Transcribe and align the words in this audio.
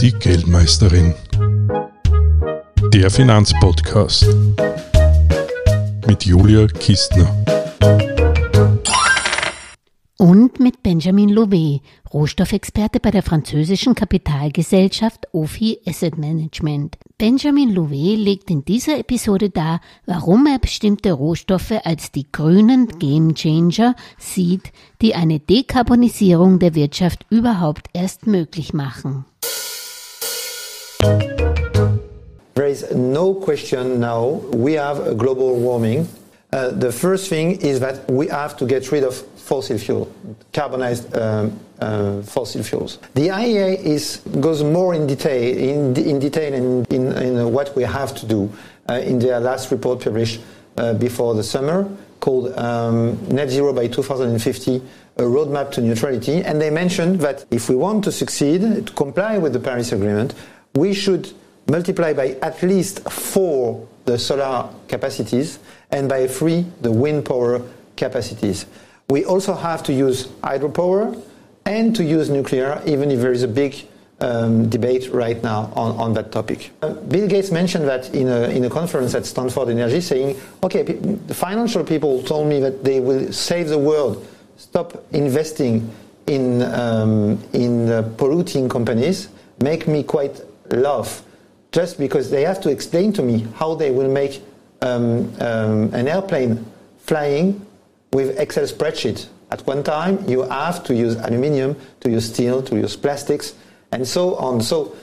Die 0.00 0.12
Geldmeisterin. 0.12 1.12
Der 2.94 3.10
Finanzpodcast 3.10 4.28
mit 6.06 6.24
Julia 6.24 6.68
Kistner. 6.68 7.44
Und 10.18 10.60
mit 10.60 10.84
Benjamin 10.84 11.28
Louvet, 11.30 11.80
Rohstoffexperte 12.12 13.00
bei 13.00 13.10
der 13.10 13.24
französischen 13.24 13.96
Kapitalgesellschaft 13.96 15.26
OFI 15.32 15.80
Asset 15.84 16.16
Management. 16.16 16.96
Benjamin 17.18 17.74
Louvet 17.74 18.18
legt 18.18 18.50
in 18.50 18.64
dieser 18.64 18.98
Episode 19.00 19.50
dar, 19.50 19.80
warum 20.06 20.46
er 20.46 20.60
bestimmte 20.60 21.12
Rohstoffe 21.12 21.74
als 21.82 22.12
die 22.12 22.30
grünen 22.30 22.86
Gamechanger 23.00 23.96
sieht, 24.16 24.72
die 25.02 25.16
eine 25.16 25.40
Dekarbonisierung 25.40 26.60
der 26.60 26.76
Wirtschaft 26.76 27.26
überhaupt 27.30 27.88
erst 27.92 28.28
möglich 28.28 28.72
machen. 28.72 29.24
There 31.00 32.66
is 32.66 32.90
no 32.92 33.34
question 33.34 34.00
now 34.00 34.26
we 34.52 34.72
have 34.72 35.16
global 35.16 35.54
warming. 35.54 36.08
Uh, 36.52 36.70
the 36.70 36.90
first 36.90 37.28
thing 37.28 37.60
is 37.60 37.78
that 37.80 38.10
we 38.10 38.26
have 38.28 38.56
to 38.56 38.66
get 38.66 38.90
rid 38.90 39.04
of 39.04 39.14
fossil 39.36 39.78
fuel, 39.78 40.12
carbonized 40.52 41.14
um, 41.16 41.58
uh, 41.80 42.22
fossil 42.22 42.62
fuels. 42.62 42.98
The 43.14 43.28
IEA 43.28 43.78
is, 43.78 44.22
goes 44.40 44.64
more 44.64 44.94
in 44.94 45.06
detail 45.06 45.56
in, 45.56 45.96
in 45.96 46.18
detail 46.18 46.52
in, 46.52 46.84
in, 46.86 47.12
in, 47.12 47.52
what 47.52 47.76
we 47.76 47.84
have 47.84 48.14
to 48.16 48.26
do 48.26 48.50
uh, 48.88 48.94
in 48.94 49.18
their 49.18 49.40
last 49.40 49.70
report 49.70 50.02
published 50.02 50.40
uh, 50.78 50.94
before 50.94 51.34
the 51.34 51.44
summer 51.44 51.88
called 52.20 52.52
um, 52.58 53.16
Net 53.28 53.50
Zero 53.50 53.72
by 53.72 53.86
2050, 53.86 54.82
a 55.18 55.22
roadmap 55.22 55.70
to 55.72 55.80
neutrality. 55.80 56.42
And 56.42 56.60
they 56.60 56.70
mentioned 56.70 57.20
that 57.20 57.44
if 57.52 57.68
we 57.68 57.76
want 57.76 58.02
to 58.04 58.12
succeed, 58.12 58.86
to 58.86 58.92
comply 58.94 59.38
with 59.38 59.52
the 59.52 59.60
Paris 59.60 59.92
Agreement, 59.92 60.34
we 60.74 60.94
should 60.94 61.32
multiply 61.68 62.12
by 62.12 62.36
at 62.42 62.62
least 62.62 63.08
four 63.10 63.86
the 64.04 64.18
solar 64.18 64.68
capacities 64.88 65.58
and 65.90 66.08
by 66.08 66.26
three 66.26 66.64
the 66.80 66.90
wind 66.90 67.24
power 67.24 67.62
capacities. 67.96 68.66
We 69.10 69.24
also 69.24 69.54
have 69.54 69.82
to 69.84 69.92
use 69.92 70.26
hydropower 70.42 71.22
and 71.64 71.94
to 71.96 72.04
use 72.04 72.30
nuclear, 72.30 72.82
even 72.86 73.10
if 73.10 73.20
there 73.20 73.32
is 73.32 73.42
a 73.42 73.48
big 73.48 73.86
um, 74.20 74.68
debate 74.68 75.10
right 75.12 75.40
now 75.42 75.72
on, 75.76 75.96
on 75.96 76.12
that 76.14 76.32
topic. 76.32 76.70
Uh, 76.82 76.94
Bill 76.94 77.28
Gates 77.28 77.50
mentioned 77.50 77.86
that 77.86 78.14
in 78.14 78.28
a, 78.28 78.48
in 78.48 78.64
a 78.64 78.70
conference 78.70 79.14
at 79.14 79.26
Stanford 79.26 79.68
Energy, 79.68 80.00
saying, 80.00 80.40
okay, 80.62 80.82
the 80.82 81.34
financial 81.34 81.84
people 81.84 82.22
told 82.22 82.48
me 82.48 82.60
that 82.60 82.82
they 82.84 83.00
will 83.00 83.32
save 83.32 83.68
the 83.68 83.78
world, 83.78 84.26
stop 84.56 85.04
investing 85.12 85.90
in, 86.26 86.62
um, 86.62 87.42
in 87.52 87.90
uh, 87.90 88.02
polluting 88.16 88.68
companies, 88.68 89.28
make 89.60 89.86
me 89.86 90.02
quite 90.02 90.40
laugh 90.76 91.22
just 91.72 91.98
because 91.98 92.30
they 92.30 92.42
have 92.42 92.60
to 92.60 92.70
explain 92.70 93.12
to 93.12 93.22
me 93.22 93.46
how 93.56 93.74
they 93.74 93.90
will 93.90 94.10
make 94.10 94.42
um, 94.80 95.32
um 95.40 95.92
an 95.92 96.08
airplane 96.08 96.64
flying 96.98 97.64
with 98.12 98.38
Excel 98.38 98.64
spreadsheet. 98.64 99.26
At 99.50 99.66
one 99.66 99.82
time, 99.82 100.28
you 100.28 100.42
have 100.42 100.84
to 100.84 100.94
use 100.94 101.16
aluminium, 101.16 101.76
to 102.00 102.10
use 102.10 102.32
steel, 102.32 102.62
to 102.62 102.76
use 102.76 102.96
plastics, 102.96 103.54
and 103.92 104.06
so 104.06 104.34
on. 104.36 104.60
So. 104.60 104.94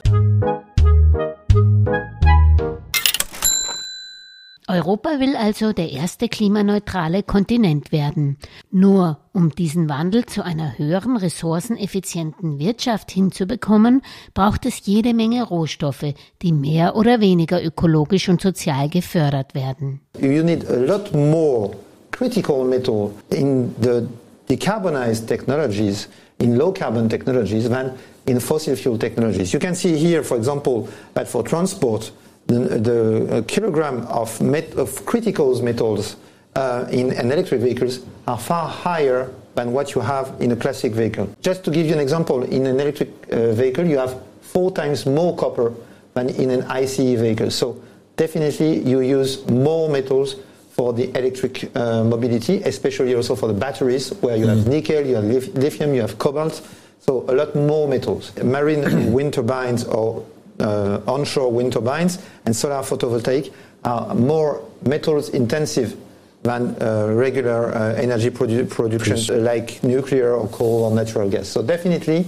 Europa 4.68 5.20
will 5.20 5.36
also 5.36 5.74
der 5.74 5.92
erste 5.92 6.28
klimaneutrale 6.28 7.22
Kontinent 7.22 7.92
werden. 7.92 8.38
Nur 8.72 9.20
um 9.32 9.52
diesen 9.52 9.90
Wandel 9.90 10.26
zu 10.26 10.44
einer 10.44 10.80
höheren 10.80 11.18
ressourceneffizienten 11.18 12.58
Wirtschaft 12.58 13.12
hinzubekommen, 13.12 14.02
braucht 14.34 14.66
es 14.66 14.84
jede 14.88 15.14
Menge 15.14 15.44
Rohstoffe, 15.44 16.16
die 16.42 16.52
mehr 16.52 16.96
oder 16.96 17.20
weniger 17.20 17.64
ökologisch 17.64 18.28
und 18.28 18.42
sozial 18.42 18.90
gefördert 18.90 19.54
werden. 19.54 20.02
You 20.20 20.42
need 20.42 20.68
a 20.68 20.78
lot 20.78 21.14
more 21.14 21.75
critical 22.09 22.64
metal 22.64 23.12
in 23.30 23.75
the 23.84 24.08
decarbonized 24.50 25.28
technologies, 25.28 26.08
in 26.40 26.56
low 26.56 26.74
carbon 26.74 27.08
technologies, 27.08 27.70
than 27.70 27.92
in 28.25 28.40
fossil 28.40 28.75
fuel 28.75 28.98
technologies. 28.98 29.54
You 29.54 29.59
can 29.59 29.75
see 29.75 29.96
here, 29.96 30.24
for 30.24 30.38
example, 30.38 30.88
that 31.14 31.28
for 31.28 31.44
transport, 31.44 32.12
the, 32.47 32.59
the 32.79 33.38
uh, 33.38 33.41
kilogram 33.44 34.06
of, 34.07 34.39
met, 34.41 34.73
of 34.75 35.06
critical 35.06 35.61
metals 35.61 36.16
uh, 36.56 36.88
in 36.91 37.11
an 37.11 37.31
electric 37.31 37.61
vehicles 37.61 38.00
are 38.28 38.38
far 38.38 38.67
higher 38.67 39.31
than 39.56 39.72
what 39.72 39.95
you 39.95 40.01
have 40.01 40.35
in 40.39 40.51
a 40.51 40.56
classic 40.56 40.94
vehicle. 40.94 41.29
Just 41.41 41.63
to 41.66 41.72
give 41.72 41.85
you 41.85 41.94
an 41.94 42.00
example, 42.00 42.44
in 42.44 42.66
an 42.67 42.79
electric 42.79 43.09
uh, 43.31 43.53
vehicle, 43.53 43.85
you 43.85 43.97
have 43.97 44.22
four 44.41 44.72
times 44.72 45.06
more 45.06 45.35
copper 45.35 45.73
than 46.13 46.29
in 46.29 46.50
an 46.51 46.63
ICE 46.63 46.97
vehicle. 46.97 47.51
So 47.51 47.81
definitely 48.16 48.79
you 48.79 49.01
use 49.01 49.45
more 49.47 49.89
metals 49.89 50.35
for 50.72 50.94
the 50.94 51.09
electric 51.17 51.75
uh, 51.75 52.03
mobility, 52.03 52.62
especially 52.63 53.16
also 53.16 53.35
for 53.35 53.47
the 53.47 53.53
batteries, 53.53 54.09
where 54.22 54.35
you 54.35 54.45
mm. 54.45 54.57
have 54.57 54.67
nickel, 54.67 55.06
you 55.06 55.16
have 55.16 55.23
lithium, 55.23 55.94
you 55.94 56.01
have 56.01 56.17
cobalt, 56.19 56.62
so 57.00 57.23
a 57.29 57.33
lot 57.33 57.56
more 57.56 57.88
metals. 57.88 58.35
Marine 58.44 59.13
wind 59.13 59.33
turbines 59.33 59.85
or 59.85 60.25
onshore 60.60 61.52
wind 61.52 61.74
turbines 61.74 62.20
and 62.46 62.56
solar 62.56 62.82
photovoltaic 62.82 63.54
are 63.84 64.16
more 64.16 64.64
metals 64.86 65.30
intensive 65.30 65.96
than 66.44 66.76
uh, 66.82 67.08
regular 67.08 67.76
uh, 67.76 67.94
energy 67.96 68.30
produ 68.30 68.70
production 68.70 69.18
yes. 69.18 69.30
like 69.30 69.84
nuclear 69.84 70.34
or 70.34 70.48
coal 70.50 70.84
or 70.86 70.92
natural 70.92 71.30
gas. 71.30 71.48
So 71.48 71.62
definitely 71.62 72.26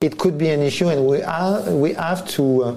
it 0.00 0.16
could 0.16 0.38
be 0.38 0.48
an 0.50 0.62
issue 0.62 0.88
and 0.88 1.06
we, 1.06 1.22
are, 1.22 1.62
we 1.72 1.92
have 1.94 2.26
to 2.28 2.64
uh, 2.64 2.74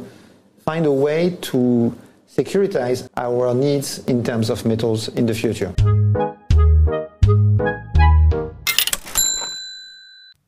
find 0.66 0.86
a 0.86 0.92
way 0.92 1.38
to 1.42 1.96
securitize 2.28 3.08
our 3.16 3.54
needs 3.54 4.00
in 4.08 4.24
terms 4.24 4.50
of 4.50 4.66
metals 4.66 5.08
in 5.10 5.26
the 5.26 5.34
future. 5.34 5.74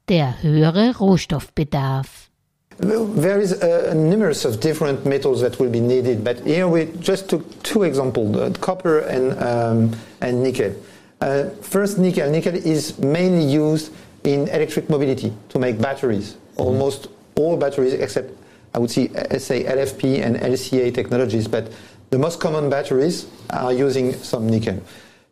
Der 0.10 0.36
höhere 0.42 1.00
Rohstoffbedarf. 1.00 2.33
There 2.78 3.40
is 3.40 3.52
a, 3.52 3.94
numerous 3.94 4.46
of 4.46 4.60
different 4.60 5.06
metals 5.06 5.42
that 5.42 5.60
will 5.60 5.70
be 5.70 5.80
needed, 5.80 6.24
but 6.24 6.40
here 6.40 6.68
we 6.68 6.86
just 7.00 7.30
took 7.30 7.64
two 7.64 7.84
examples: 7.84 8.36
uh, 8.36 8.52
copper 8.60 9.00
and 9.00 9.38
um, 9.42 9.96
and 10.22 10.42
nickel. 10.42 10.74
Uh, 11.22 11.50
first, 11.62 11.98
nickel. 11.98 12.30
Nickel 12.30 12.56
is 12.56 12.98
mainly 13.00 13.46
used 13.46 13.94
in 14.24 14.48
electric 14.50 14.90
mobility 14.90 15.32
to 15.50 15.60
make 15.60 15.80
batteries. 15.80 16.34
Mm-hmm. 16.34 16.62
Almost 16.62 17.08
all 17.36 17.58
batteries, 17.58 17.94
except 17.94 18.32
I 18.74 18.80
would 18.80 18.90
say, 18.90 19.10
uh, 19.10 19.38
say 19.38 19.64
LFP 19.64 20.22
and 20.22 20.36
LCA 20.38 20.94
technologies, 20.94 21.48
but 21.48 21.72
the 22.10 22.18
most 22.18 22.40
common 22.40 22.70
batteries 22.70 23.28
are 23.52 23.74
using 23.74 24.14
some 24.14 24.48
nickel. 24.50 24.82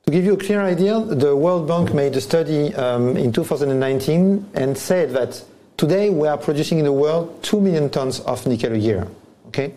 To 0.05 0.11
give 0.11 0.25
you 0.25 0.33
a 0.33 0.37
clear 0.37 0.61
idea, 0.61 0.99
the 0.99 1.35
World 1.35 1.67
Bank 1.67 1.93
made 1.93 2.15
a 2.15 2.21
study 2.21 2.73
um, 2.75 3.17
in 3.17 3.31
2019 3.31 4.49
and 4.55 4.77
said 4.77 5.11
that 5.11 5.43
today 5.81 6.11
we 6.11 6.27
are 6.27 6.37
producing 6.37 6.77
in 6.77 6.85
the 6.85 6.93
world 6.93 7.41
2 7.41 7.59
million 7.59 7.89
tons 7.89 8.19
of 8.19 8.45
nickel 8.45 8.71
a 8.71 8.77
year. 8.77 9.07
Okay? 9.47 9.73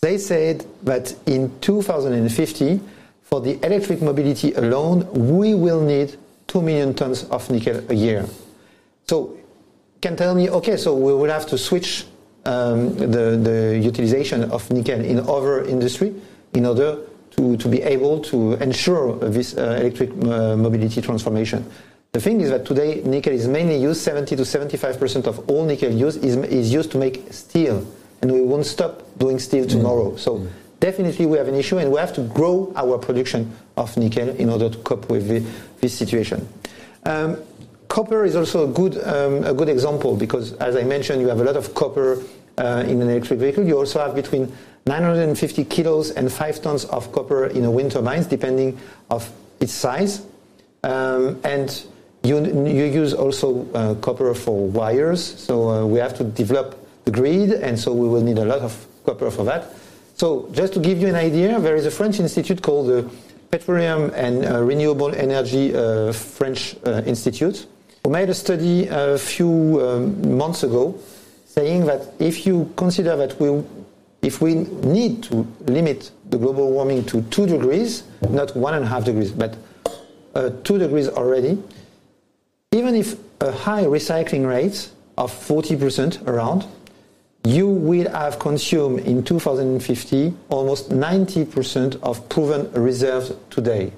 They 0.00 0.16
said 0.16 0.64
that 0.84 1.12
in 1.26 1.50
2050, 1.60 2.80
for 3.24 3.40
the 3.40 3.58
electric 3.66 4.00
mobility 4.00 4.52
alone, 4.52 5.08
we 5.12 5.54
will 5.54 5.80
need 5.80 6.16
2 6.46 6.62
million 6.62 6.94
tons 6.94 7.24
of 7.24 7.50
nickel 7.50 7.82
a 7.88 7.94
year. 7.94 8.26
So, 9.08 9.36
can 10.00 10.14
tell 10.14 10.36
me, 10.36 10.48
okay, 10.50 10.76
so 10.76 10.94
we 10.94 11.12
will 11.14 11.30
have 11.30 11.48
to 11.48 11.58
switch 11.58 12.06
um, 12.44 12.94
the, 12.94 13.36
the 13.42 13.80
utilization 13.82 14.44
of 14.52 14.70
nickel 14.70 15.00
in 15.00 15.18
other 15.18 15.64
industry 15.64 16.14
in 16.54 16.64
order 16.64 16.96
to, 17.32 17.56
to 17.56 17.68
be 17.68 17.82
able 17.82 18.20
to 18.20 18.52
ensure 18.62 19.18
this 19.18 19.56
uh, 19.56 19.78
electric 19.80 20.10
uh, 20.10 20.56
mobility 20.56 21.00
transformation. 21.00 21.68
The 22.12 22.20
thing 22.20 22.40
is 22.40 22.50
that 22.50 22.66
today 22.66 23.02
nickel 23.04 23.32
is 23.32 23.46
mainly 23.46 23.76
used, 23.76 24.00
70 24.00 24.34
to 24.34 24.42
75% 24.42 25.26
of 25.26 25.48
all 25.48 25.64
nickel 25.64 25.92
used 25.92 26.24
is, 26.24 26.36
is 26.36 26.72
used 26.72 26.90
to 26.92 26.98
make 26.98 27.32
steel. 27.32 27.86
And 28.20 28.32
we 28.32 28.42
won't 28.42 28.66
stop 28.66 29.02
doing 29.18 29.38
steel 29.38 29.64
mm. 29.64 29.70
tomorrow. 29.70 30.10
Mm. 30.10 30.18
So 30.18 30.46
definitely 30.80 31.26
we 31.26 31.38
have 31.38 31.46
an 31.46 31.54
issue 31.54 31.78
and 31.78 31.92
we 31.92 32.00
have 32.00 32.12
to 32.14 32.22
grow 32.22 32.72
our 32.74 32.98
production 32.98 33.56
of 33.76 33.96
nickel 33.96 34.28
in 34.28 34.50
order 34.50 34.68
to 34.68 34.78
cope 34.78 35.08
with 35.08 35.28
the, 35.28 35.38
this 35.80 35.96
situation. 35.96 36.48
Um, 37.06 37.36
copper 37.86 38.24
is 38.24 38.34
also 38.34 38.68
a 38.68 38.72
good, 38.72 38.98
um, 39.06 39.44
a 39.44 39.54
good 39.54 39.68
example 39.68 40.16
because, 40.16 40.54
as 40.54 40.74
I 40.74 40.82
mentioned, 40.82 41.22
you 41.22 41.28
have 41.28 41.40
a 41.40 41.44
lot 41.44 41.56
of 41.56 41.74
copper 41.74 42.24
uh, 42.58 42.84
in 42.88 43.00
an 43.00 43.08
electric 43.08 43.38
vehicle. 43.38 43.64
You 43.64 43.78
also 43.78 44.00
have 44.00 44.16
between 44.16 44.52
950 44.86 45.64
kilos 45.66 46.10
and 46.10 46.30
5 46.30 46.62
tons 46.62 46.86
of 46.86 47.12
copper 47.12 47.46
in 47.46 47.64
a 47.64 47.70
wind 47.70 47.92
turbine, 47.92 48.24
depending 48.24 48.78
of 49.10 49.30
its 49.60 49.72
size. 49.72 50.26
Um, 50.82 51.40
and 51.44 51.84
you, 52.22 52.44
you 52.66 52.84
use 52.84 53.14
also 53.14 53.66
uh, 53.72 53.94
copper 53.96 54.34
for 54.34 54.66
wires, 54.68 55.22
so 55.22 55.70
uh, 55.70 55.86
we 55.86 55.98
have 55.98 56.14
to 56.18 56.24
develop 56.24 56.76
the 57.04 57.10
grid, 57.10 57.52
and 57.52 57.78
so 57.78 57.92
we 57.92 58.08
will 58.08 58.22
need 58.22 58.38
a 58.38 58.44
lot 58.44 58.60
of 58.60 58.86
copper 59.04 59.30
for 59.30 59.44
that. 59.44 59.66
So 60.16 60.48
just 60.52 60.74
to 60.74 60.80
give 60.80 61.00
you 61.00 61.08
an 61.08 61.14
idea, 61.14 61.58
there 61.60 61.76
is 61.76 61.86
a 61.86 61.90
French 61.90 62.20
institute 62.20 62.60
called 62.62 62.88
the 62.88 63.10
Petroleum 63.50 64.12
and 64.14 64.44
uh, 64.44 64.62
Renewable 64.62 65.14
Energy 65.14 65.74
uh, 65.74 66.12
French 66.12 66.76
uh, 66.86 67.02
Institute, 67.06 67.66
who 68.04 68.10
made 68.10 68.28
a 68.28 68.34
study 68.34 68.86
a 68.88 69.16
few 69.16 69.80
um, 69.80 70.36
months 70.36 70.62
ago 70.62 70.98
saying 71.46 71.86
that 71.86 72.12
if 72.18 72.46
you 72.46 72.70
consider 72.76 73.16
that 73.16 73.40
we, 73.40 73.64
if 74.22 74.40
we 74.40 74.54
need 74.54 75.22
to 75.24 75.46
limit 75.66 76.10
the 76.28 76.38
global 76.38 76.70
warming 76.70 77.04
to 77.06 77.22
two 77.22 77.46
degrees, 77.46 78.04
not 78.28 78.54
one 78.54 78.74
and 78.74 78.84
a 78.84 78.86
half 78.86 79.04
degrees, 79.04 79.32
but 79.32 79.56
uh, 80.34 80.50
two 80.62 80.78
degrees 80.78 81.08
already, 81.08 81.58
even 82.72 82.94
if 82.94 83.16
a 83.40 83.50
high 83.50 83.82
recycling 83.82 84.46
rate 84.46 84.90
of 85.18 85.32
40% 85.32 86.26
around, 86.28 86.66
you 87.42 87.66
will 87.66 88.08
have 88.10 88.38
consumed 88.38 89.00
in 89.00 89.24
2050 89.24 90.32
almost 90.50 90.90
90% 90.90 92.00
of 92.02 92.28
proven 92.28 92.70
reserves 92.72 93.32
today. 93.48 93.92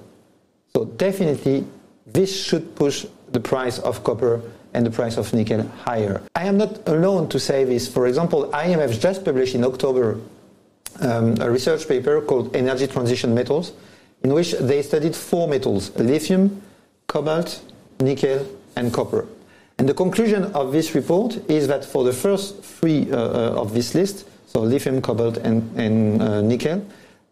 So 0.73 0.85
definitely 0.85 1.67
this 2.07 2.45
should 2.45 2.75
push 2.75 3.05
the 3.31 3.39
price 3.39 3.77
of 3.79 4.03
copper 4.03 4.41
and 4.73 4.83
the 4.83 4.89
price 4.89 5.17
of 5.17 5.31
nickel 5.33 5.67
higher. 5.85 6.23
I 6.33 6.45
am 6.45 6.57
not 6.57 6.87
alone 6.87 7.29
to 7.29 7.39
say 7.39 7.65
this. 7.65 7.87
For 7.87 8.07
example, 8.07 8.49
IMF 8.53 8.99
just 8.99 9.23
published 9.23 9.53
in 9.53 9.63
October 9.63 10.19
um, 10.99 11.39
a 11.39 11.49
research 11.51 11.87
paper 11.87 12.21
called 12.21 12.55
Energy 12.55 12.87
Transition 12.87 13.35
Metals, 13.35 13.73
in 14.23 14.33
which 14.33 14.53
they 14.53 14.81
studied 14.81 15.15
four 15.15 15.47
metals 15.47 15.91
lithium, 15.95 16.61
cobalt, 17.05 17.61
nickel, 17.99 18.47
and 18.75 18.93
copper. 18.93 19.27
And 19.77 19.89
the 19.89 19.93
conclusion 19.93 20.45
of 20.53 20.71
this 20.71 20.93
report 20.93 21.49
is 21.49 21.67
that 21.67 21.83
for 21.83 22.03
the 22.03 22.13
first 22.13 22.63
three 22.63 23.11
uh, 23.11 23.17
uh, 23.17 23.61
of 23.61 23.73
this 23.73 23.95
list, 23.95 24.27
so 24.45 24.61
lithium, 24.61 25.01
cobalt, 25.01 25.37
and, 25.37 25.77
and 25.79 26.21
uh, 26.21 26.41
nickel, 26.41 26.85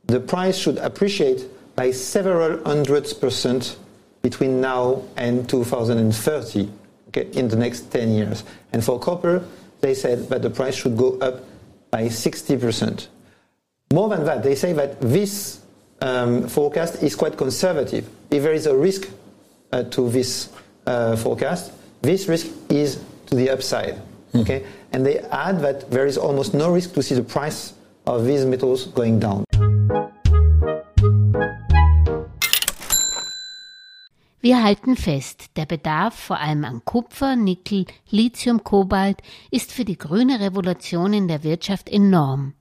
the 0.06 0.20
price 0.20 0.58
should 0.58 0.78
appreciate 0.80 1.46
by 1.76 1.92
several 1.92 2.64
hundreds 2.66 3.14
percent 3.14 3.78
between 4.22 4.60
now 4.60 5.04
and 5.18 5.48
2030, 5.48 6.70
okay, 7.10 7.30
in 7.38 7.48
the 7.48 7.56
next 7.56 7.92
10 7.92 8.12
years. 8.12 8.44
And 8.74 8.84
for 8.84 9.00
copper, 9.00 9.44
they 9.82 9.94
said 9.94 10.30
that 10.30 10.42
the 10.42 10.50
price 10.50 10.76
should 10.76 10.98
go 10.98 11.18
up 11.20 11.44
by 11.90 12.04
60%. 12.06 13.08
More 13.94 14.10
than 14.10 14.24
that, 14.26 14.44
they 14.44 14.56
say 14.56 14.74
that 14.74 15.02
this 15.02 15.62
um, 16.02 16.48
forecast 16.48 17.04
is 17.04 17.16
quite 17.16 17.38
conservative. 17.38 18.10
If 18.30 18.44
there 18.44 18.54
is 18.54 18.66
a 18.66 18.76
risk 18.76 19.10
uh, 19.72 19.84
to 19.84 20.10
this 20.10 20.50
uh, 20.86 21.16
forecast, 21.16 21.72
this 22.02 22.28
risk 22.28 22.48
is 22.70 23.00
to 23.28 23.36
the 23.36 23.50
upside. 23.50 24.02
Mm. 24.34 24.42
Okay? 24.42 24.66
And 24.94 25.06
they 25.06 25.20
add 25.32 25.62
that 25.62 25.90
there 25.92 26.06
is 26.06 26.18
almost 26.18 26.54
no 26.54 26.72
risk 26.72 26.94
to 26.94 27.04
see 27.04 27.16
the 27.16 27.24
price 27.24 27.74
of 28.06 28.26
these 28.26 28.46
metals 28.46 28.86
going 28.88 29.20
down. 29.20 29.44
Wir 34.44 34.64
halten 34.64 34.96
fest, 34.96 35.52
der 35.56 35.68
Bedarf 35.68 36.16
vor 36.16 36.40
allem 36.40 36.66
an 36.66 36.82
Kupfer, 36.84 37.36
Nickel, 37.36 37.86
Lithium, 38.10 38.64
Kobalt 38.64 39.22
ist 39.52 39.72
für 39.72 39.86
die 39.86 40.00
grüne 40.00 40.40
Revolution 40.40 41.14
in 41.14 41.28
der 41.28 41.44
Wirtschaft 41.44 41.88
enorm. 41.88 42.54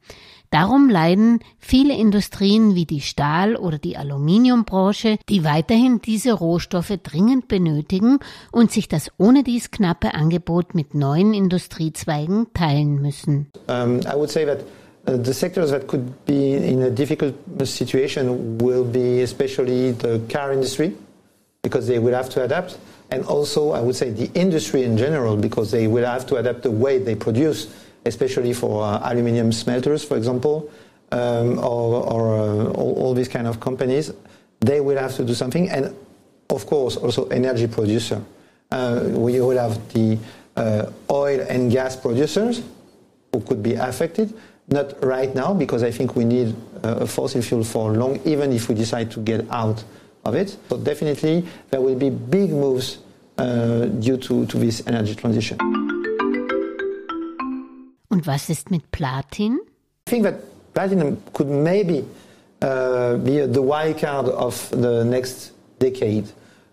Darum 0.50 0.90
leiden 0.90 1.38
viele 1.60 1.96
Industrien 1.96 2.74
wie 2.74 2.84
die 2.84 3.00
Stahl- 3.00 3.54
oder 3.54 3.78
die 3.78 3.96
Aluminiumbranche, 3.96 5.18
die 5.28 5.44
weiterhin 5.44 6.00
diese 6.00 6.32
Rohstoffe 6.32 6.92
dringend 7.04 7.46
benötigen 7.46 8.18
und 8.50 8.72
sich 8.72 8.88
das 8.88 9.12
ohne 9.16 9.44
dies 9.44 9.70
knappe 9.70 10.12
Angebot 10.12 10.74
mit 10.74 10.92
neuen 10.92 11.34
Industriezweigen 11.34 12.48
teilen 12.52 13.00
müssen. 13.00 13.46
Um, 13.68 14.00
I 14.00 14.16
would 14.16 14.30
say 14.30 14.44
that 14.44 14.64
uh, 15.06 15.22
the 15.22 15.32
sectors 15.32 15.70
that 15.70 15.86
could 15.86 16.26
be 16.26 16.56
in 16.56 16.82
a 16.82 16.90
difficult 16.90 17.34
situation 17.62 18.58
will 18.60 18.82
be 18.84 19.22
especially 19.22 19.94
the 20.02 20.20
car 20.28 20.52
industry 20.52 20.92
because 21.62 21.86
they 21.86 22.02
will 22.02 22.14
have 22.14 22.28
to 22.28 22.42
adapt 22.42 22.76
and 23.12 23.24
also 23.26 23.72
I 23.72 23.80
would 23.82 23.94
say 23.94 24.10
the 24.10 24.28
industry 24.34 24.82
in 24.82 24.96
general 24.96 25.36
because 25.36 25.70
they 25.70 25.86
will 25.86 26.04
have 26.04 26.26
to 26.26 26.38
adapt 26.38 26.62
the 26.62 26.72
way 26.72 26.98
they 26.98 27.14
produce 27.14 27.68
especially 28.04 28.52
for 28.52 28.82
uh, 28.82 29.00
aluminium 29.10 29.52
smelters, 29.52 30.04
for 30.04 30.16
example, 30.16 30.70
um, 31.12 31.58
or, 31.58 32.04
or 32.04 32.38
uh, 32.38 32.70
all, 32.72 32.94
all, 32.94 33.14
these 33.14 33.28
kind 33.28 33.46
of 33.46 33.60
companies, 33.60 34.12
they 34.60 34.80
will 34.80 34.96
have 34.96 35.14
to 35.16 35.24
do 35.24 35.34
something. 35.34 35.68
And 35.68 35.94
of 36.48 36.66
course, 36.66 36.96
also 36.96 37.26
energy 37.28 37.66
producer. 37.66 38.22
Uh, 38.70 39.08
we 39.08 39.40
will 39.40 39.58
have 39.58 39.92
the 39.92 40.18
uh, 40.56 40.86
oil 41.10 41.40
and 41.48 41.70
gas 41.70 41.96
producers 41.96 42.62
who 43.32 43.40
could 43.40 43.62
be 43.62 43.74
affected. 43.74 44.32
Not 44.68 45.02
right 45.02 45.34
now, 45.34 45.52
because 45.52 45.82
I 45.82 45.90
think 45.90 46.14
we 46.14 46.24
need 46.24 46.54
uh, 46.84 47.00
a 47.00 47.06
fossil 47.06 47.42
fuel 47.42 47.64
for 47.64 47.92
long, 47.92 48.20
even 48.24 48.52
if 48.52 48.68
we 48.68 48.76
decide 48.76 49.10
to 49.12 49.20
get 49.20 49.44
out 49.50 49.82
of 50.24 50.36
it. 50.36 50.56
But 50.68 50.84
definitely, 50.84 51.44
there 51.70 51.80
will 51.80 51.96
be 51.96 52.10
big 52.10 52.50
moves 52.50 52.98
uh, 53.36 53.86
due 53.86 54.16
to, 54.18 54.46
to 54.46 54.58
this 54.58 54.86
energy 54.86 55.14
transition. 55.14 55.58
Und 58.10 58.26
was 58.26 58.48
ist 58.48 58.70
mit 58.70 58.90
Platin? 58.90 59.60
I 60.08 60.10
think 60.10 60.24
that 60.24 60.40
platinum 60.74 61.18
could 61.32 61.48
maybe 61.48 62.04
uh, 62.60 63.16
be 63.16 63.46
the 63.46 63.62
wild 63.62 63.98
card 63.98 64.28
of 64.28 64.68
the 64.70 65.04
next 65.04 65.52
decade. 65.78 66.26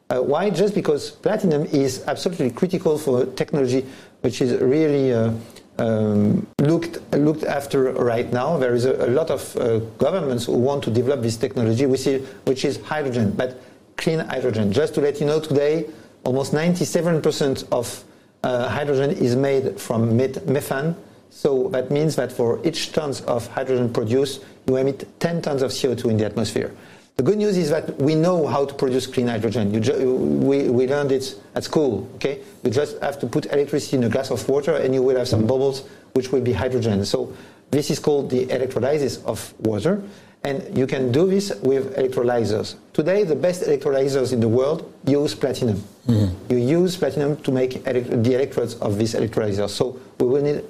Uh, 0.10 0.20
why? 0.20 0.50
Just 0.50 0.74
because 0.74 1.12
platinum 1.12 1.66
is 1.66 2.04
absolutely 2.08 2.50
critical 2.50 2.98
for 2.98 3.26
technology, 3.36 3.86
which 4.22 4.42
is 4.42 4.60
really 4.62 5.14
uh, 5.14 5.32
um, 5.78 6.48
looked 6.60 6.98
looked 7.14 7.44
after 7.44 7.92
right 7.94 8.34
now. 8.34 8.58
There 8.58 8.74
is 8.74 8.86
a, 8.86 9.06
a 9.06 9.10
lot 9.12 9.30
of 9.30 9.56
uh, 9.58 9.80
governments 10.00 10.46
who 10.46 10.54
want 10.54 10.84
to 10.86 10.92
develop 10.92 11.22
this 11.22 11.38
technology, 11.38 11.86
which 11.86 12.08
is, 12.08 12.28
which 12.46 12.66
is 12.66 12.82
hydrogen, 12.82 13.32
but 13.32 13.62
clean 13.96 14.20
hydrogen. 14.20 14.72
Just 14.72 14.96
to 14.96 15.02
let 15.02 15.20
you 15.20 15.28
know, 15.28 15.40
today 15.40 15.86
almost 16.24 16.52
97% 16.52 17.68
of 17.72 18.04
uh, 18.44 18.68
hydrogen 18.70 19.12
is 19.12 19.36
made 19.36 19.80
from 19.80 20.18
methane 20.18 20.96
so 21.38 21.70
that 21.70 21.92
means 21.92 22.16
that 22.16 22.32
for 22.32 22.60
each 22.66 22.94
tons 22.94 23.22
of 23.22 23.46
hydrogen 23.50 23.94
produced, 23.94 24.44
you 24.66 24.76
emit 24.76 25.08
10 25.20 25.44
tons 25.44 25.62
of 25.62 25.70
CO2 25.70 26.10
in 26.10 26.18
the 26.18 26.26
atmosphere. 26.26 26.74
The 27.16 27.22
good 27.22 27.38
news 27.38 27.58
is 27.58 27.70
that 27.70 27.96
we 28.02 28.16
know 28.16 28.48
how 28.48 28.66
to 28.66 28.74
produce 28.74 29.06
clean 29.06 29.28
hydrogen. 29.28 29.72
You 29.72 30.16
we, 30.16 30.68
we 30.68 30.88
learned 30.88 31.12
it 31.12 31.40
at 31.54 31.64
school, 31.64 32.10
okay? 32.16 32.40
You 32.64 32.72
just 32.72 33.00
have 33.02 33.20
to 33.20 33.28
put 33.28 33.46
electricity 33.54 33.98
in 33.98 34.04
a 34.06 34.10
glass 34.10 34.32
of 34.32 34.50
water 34.50 34.78
and 34.78 34.96
you 34.96 35.04
will 35.04 35.16
have 35.16 35.28
some 35.28 35.46
bubbles 35.46 35.84
which 36.14 36.32
will 36.32 36.42
be 36.42 36.54
hydrogen. 36.54 37.06
So 37.06 37.32
this 37.70 37.92
is 37.92 38.00
called 38.00 38.32
the 38.32 38.50
electrolysis 38.50 39.24
of 39.24 39.54
water. 39.60 40.02
And 40.44 40.76
you 40.76 40.88
can 40.88 41.12
do 41.12 41.28
this 41.30 41.54
with 41.62 41.96
electrolyzers. 41.98 42.76
Today, 42.94 43.24
the 43.26 43.36
best 43.36 43.62
electrolyzers 43.62 44.34
in 44.34 44.40
the 44.40 44.48
world 44.48 44.92
use 45.06 45.36
platinum. 45.36 45.84
Mm-hmm. 46.08 46.52
You 46.52 46.58
use 46.58 46.98
platinum 46.98 47.38
to 47.44 47.52
make 47.52 47.84
the 47.84 48.34
electrodes 48.34 48.74
of 48.76 48.98
this 48.98 49.14
electrolyzer. 49.14 49.70
So 49.70 50.00
we 50.20 50.28
will 50.28 50.42
need 50.42 50.64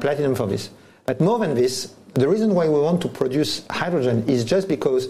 platinum 0.00 0.34
for 0.34 0.46
this. 0.46 0.70
But 1.06 1.20
more 1.20 1.38
than 1.38 1.54
this, 1.54 1.94
the 2.14 2.28
reason 2.28 2.54
why 2.54 2.68
we 2.68 2.80
want 2.80 3.00
to 3.02 3.08
produce 3.08 3.66
hydrogen 3.70 4.24
is 4.28 4.44
just 4.44 4.68
because 4.68 5.08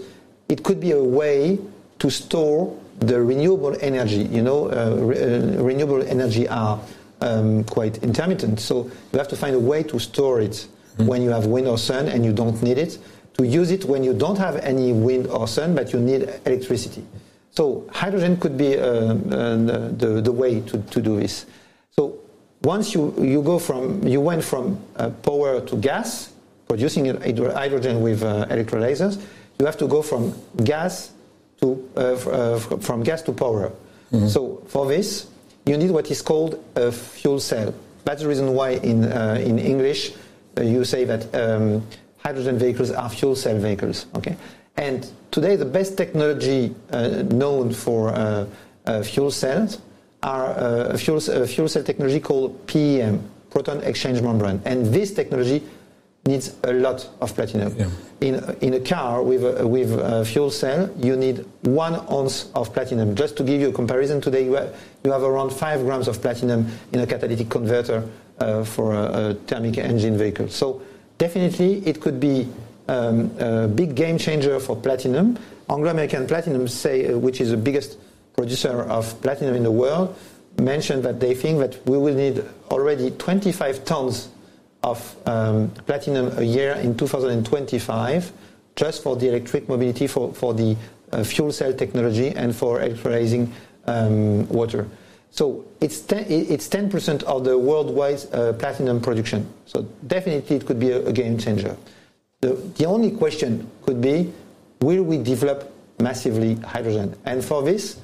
it 0.48 0.62
could 0.62 0.80
be 0.80 0.92
a 0.92 1.02
way 1.02 1.58
to 1.98 2.10
store 2.10 2.76
the 3.00 3.20
renewable 3.20 3.76
energy. 3.80 4.22
You 4.24 4.42
know, 4.42 4.70
uh, 4.70 4.96
re- 4.96 5.18
uh, 5.18 5.62
renewable 5.62 6.02
energy 6.02 6.48
are 6.48 6.80
um, 7.20 7.64
quite 7.64 8.02
intermittent, 8.02 8.60
so 8.60 8.90
you 9.12 9.18
have 9.18 9.28
to 9.28 9.36
find 9.36 9.56
a 9.56 9.60
way 9.60 9.82
to 9.84 9.98
store 9.98 10.40
it 10.40 10.52
mm-hmm. 10.52 11.06
when 11.06 11.22
you 11.22 11.30
have 11.30 11.46
wind 11.46 11.66
or 11.66 11.78
sun 11.78 12.08
and 12.08 12.24
you 12.24 12.32
don't 12.32 12.62
need 12.62 12.78
it. 12.78 12.98
To 13.38 13.46
use 13.46 13.70
it 13.70 13.84
when 13.84 14.02
you 14.02 14.14
don't 14.14 14.38
have 14.38 14.56
any 14.56 14.92
wind 14.92 15.28
or 15.28 15.46
sun, 15.46 15.74
but 15.74 15.92
you 15.92 16.00
need 16.00 16.28
electricity. 16.44 17.04
So 17.52 17.86
hydrogen 17.92 18.36
could 18.36 18.56
be 18.56 18.76
uh, 18.76 18.84
uh, 18.84 19.14
the, 19.96 20.20
the 20.22 20.32
way 20.32 20.60
to, 20.60 20.78
to 20.78 21.00
do 21.00 21.20
this. 21.20 21.46
Once 22.68 22.92
you, 22.92 23.14
you 23.18 23.40
go 23.40 23.58
from, 23.58 24.06
you 24.06 24.20
went 24.20 24.44
from 24.44 24.78
uh, 24.96 25.08
power 25.22 25.58
to 25.58 25.74
gas, 25.76 26.34
producing 26.68 27.06
hydrogen 27.16 28.02
with 28.02 28.22
uh, 28.22 28.44
electrolyzers, 28.50 29.18
you 29.58 29.64
have 29.64 29.78
to 29.78 29.88
go 29.88 30.02
from 30.02 30.34
gas 30.64 31.12
to, 31.62 31.66
uh, 31.96 32.00
uh 32.00 32.58
from 32.58 33.02
gas 33.02 33.22
to 33.22 33.32
power. 33.32 33.72
Mm-hmm. 34.12 34.28
So 34.28 34.62
for 34.66 34.86
this, 34.86 35.28
you 35.64 35.78
need 35.78 35.90
what 35.90 36.10
is 36.10 36.20
called 36.20 36.62
a 36.76 36.92
fuel 36.92 37.40
cell. 37.40 37.72
That's 38.04 38.20
the 38.20 38.28
reason 38.28 38.52
why 38.52 38.72
in, 38.72 39.04
uh, 39.04 39.40
in 39.42 39.58
English 39.58 40.12
uh, 40.58 40.60
you 40.60 40.84
say 40.84 41.04
that 41.04 41.22
um, 41.34 41.86
hydrogen 42.18 42.58
vehicles 42.58 42.90
are 42.90 43.08
fuel 43.08 43.34
cell 43.34 43.58
vehicles. 43.58 44.04
Okay? 44.14 44.36
And 44.76 45.10
today 45.30 45.56
the 45.56 45.70
best 45.78 45.96
technology 45.96 46.74
known 46.92 47.72
for 47.72 48.46
fuel 49.04 49.30
cells 49.30 49.78
are 50.22 50.46
uh, 50.46 50.94
a, 50.94 50.98
fuel, 50.98 51.18
a 51.30 51.46
fuel 51.46 51.68
cell 51.68 51.82
technology 51.82 52.20
called 52.20 52.66
PEM, 52.66 53.22
proton 53.50 53.82
exchange 53.82 54.20
membrane. 54.20 54.60
And 54.64 54.86
this 54.86 55.12
technology 55.12 55.62
needs 56.26 56.56
a 56.64 56.72
lot 56.72 57.08
of 57.20 57.34
platinum. 57.34 57.74
Yeah. 57.76 57.88
In, 58.20 58.56
in 58.60 58.74
a 58.74 58.80
car 58.80 59.22
with 59.22 59.44
a, 59.44 59.66
with 59.66 59.92
a 59.92 60.24
fuel 60.24 60.50
cell, 60.50 60.90
you 60.98 61.16
need 61.16 61.44
one 61.62 61.94
ounce 62.10 62.50
of 62.54 62.72
platinum. 62.72 63.14
Just 63.14 63.36
to 63.38 63.42
give 63.42 63.60
you 63.60 63.70
a 63.70 63.72
comparison, 63.72 64.20
today 64.20 64.44
you 64.44 64.54
have, 64.54 64.74
you 65.04 65.12
have 65.12 65.22
around 65.22 65.50
five 65.50 65.80
grams 65.80 66.08
of 66.08 66.20
platinum 66.20 66.66
in 66.92 67.00
a 67.00 67.06
catalytic 67.06 67.48
converter 67.48 68.06
uh, 68.38 68.64
for 68.64 68.94
a, 68.94 69.30
a, 69.30 69.34
thermic 69.34 69.78
engine 69.78 70.18
vehicle. 70.18 70.48
So 70.48 70.82
definitely 71.16 71.86
it 71.86 72.00
could 72.00 72.20
be 72.20 72.48
um, 72.88 73.30
a 73.38 73.68
big 73.68 73.94
game 73.94 74.18
changer 74.18 74.60
for 74.60 74.76
platinum. 74.76 75.38
Anglo 75.70 75.90
American 75.90 76.26
Platinum, 76.26 76.66
say, 76.68 77.06
uh, 77.06 77.18
which 77.18 77.40
is 77.40 77.50
the 77.50 77.56
biggest 77.56 77.98
producer 78.38 78.82
of 78.82 79.20
platinum 79.20 79.56
in 79.56 79.64
the 79.64 79.70
world, 79.70 80.16
mentioned 80.60 81.02
that 81.02 81.18
they 81.18 81.34
think 81.34 81.58
that 81.58 81.74
we 81.88 81.98
will 81.98 82.14
need 82.14 82.44
already 82.70 83.10
25 83.10 83.84
tons 83.84 84.28
of 84.84 85.16
um, 85.26 85.68
platinum 85.86 86.30
a 86.38 86.42
year 86.44 86.74
in 86.74 86.96
2025 86.96 88.32
just 88.76 89.02
for 89.02 89.16
the 89.16 89.28
electric 89.28 89.68
mobility, 89.68 90.06
for, 90.06 90.32
for 90.32 90.54
the 90.54 90.76
uh, 91.10 91.24
fuel 91.24 91.50
cell 91.50 91.72
technology, 91.72 92.28
and 92.28 92.54
for 92.54 92.78
electrolyzing 92.78 93.50
um, 93.86 94.48
water. 94.48 94.86
So 95.32 95.64
it's 95.80 96.00
10, 96.02 96.26
it's 96.28 96.68
10% 96.68 97.24
of 97.24 97.42
the 97.42 97.58
worldwide 97.58 98.20
uh, 98.32 98.52
platinum 98.52 99.00
production. 99.00 99.52
So 99.66 99.82
definitely 100.06 100.56
it 100.56 100.64
could 100.64 100.78
be 100.78 100.90
a, 100.92 101.04
a 101.08 101.12
game 101.12 101.38
changer. 101.38 101.76
The, 102.40 102.54
the 102.78 102.84
only 102.86 103.10
question 103.10 103.68
could 103.82 104.00
be, 104.00 104.32
will 104.80 105.02
we 105.02 105.18
develop 105.18 105.72
massively 105.98 106.54
hydrogen? 106.54 107.16
And 107.24 107.44
for 107.44 107.64
this, 107.64 107.98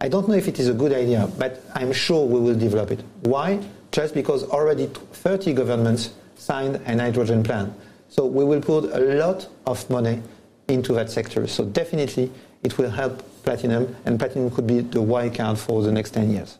I 0.00 0.06
don't 0.06 0.28
know 0.28 0.34
if 0.34 0.46
it 0.46 0.60
is 0.60 0.68
a 0.68 0.72
good 0.72 0.92
idea, 0.92 1.28
but 1.38 1.60
I'm 1.74 1.92
sure 1.92 2.24
we 2.24 2.38
will 2.38 2.54
develop 2.54 2.92
it. 2.92 3.00
Why? 3.22 3.58
Just 3.90 4.14
because 4.14 4.44
already 4.44 4.86
30 4.86 5.54
governments 5.54 6.10
signed 6.36 6.80
an 6.86 7.00
hydrogen 7.00 7.42
plan. 7.42 7.74
So 8.08 8.24
we 8.24 8.44
will 8.44 8.60
put 8.60 8.92
a 8.92 9.00
lot 9.18 9.48
of 9.66 9.90
money 9.90 10.22
into 10.68 10.92
that 10.92 11.10
sector. 11.10 11.48
So 11.48 11.64
definitely 11.64 12.30
it 12.62 12.78
will 12.78 12.90
help 12.90 13.24
platinum, 13.42 13.96
and 14.04 14.20
platinum 14.20 14.52
could 14.52 14.68
be 14.68 14.82
the 14.82 15.02
wild 15.02 15.34
card 15.34 15.58
for 15.58 15.82
the 15.82 15.90
next 15.90 16.12
10 16.12 16.30
years. 16.30 16.58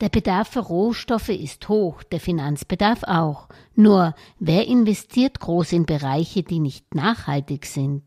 Der 0.00 0.08
Bedarf 0.08 0.48
für 0.48 0.60
Rohstoffe 0.60 1.28
ist 1.28 1.68
hoch, 1.68 2.02
der 2.04 2.20
Finanzbedarf 2.20 3.02
auch. 3.04 3.48
Nur, 3.74 4.14
wer 4.38 4.66
investiert 4.66 5.38
groß 5.38 5.72
in 5.72 5.86
Bereiche, 5.86 6.42
die 6.42 6.58
nicht 6.58 6.94
nachhaltig 6.94 7.66
sind? 7.66 8.02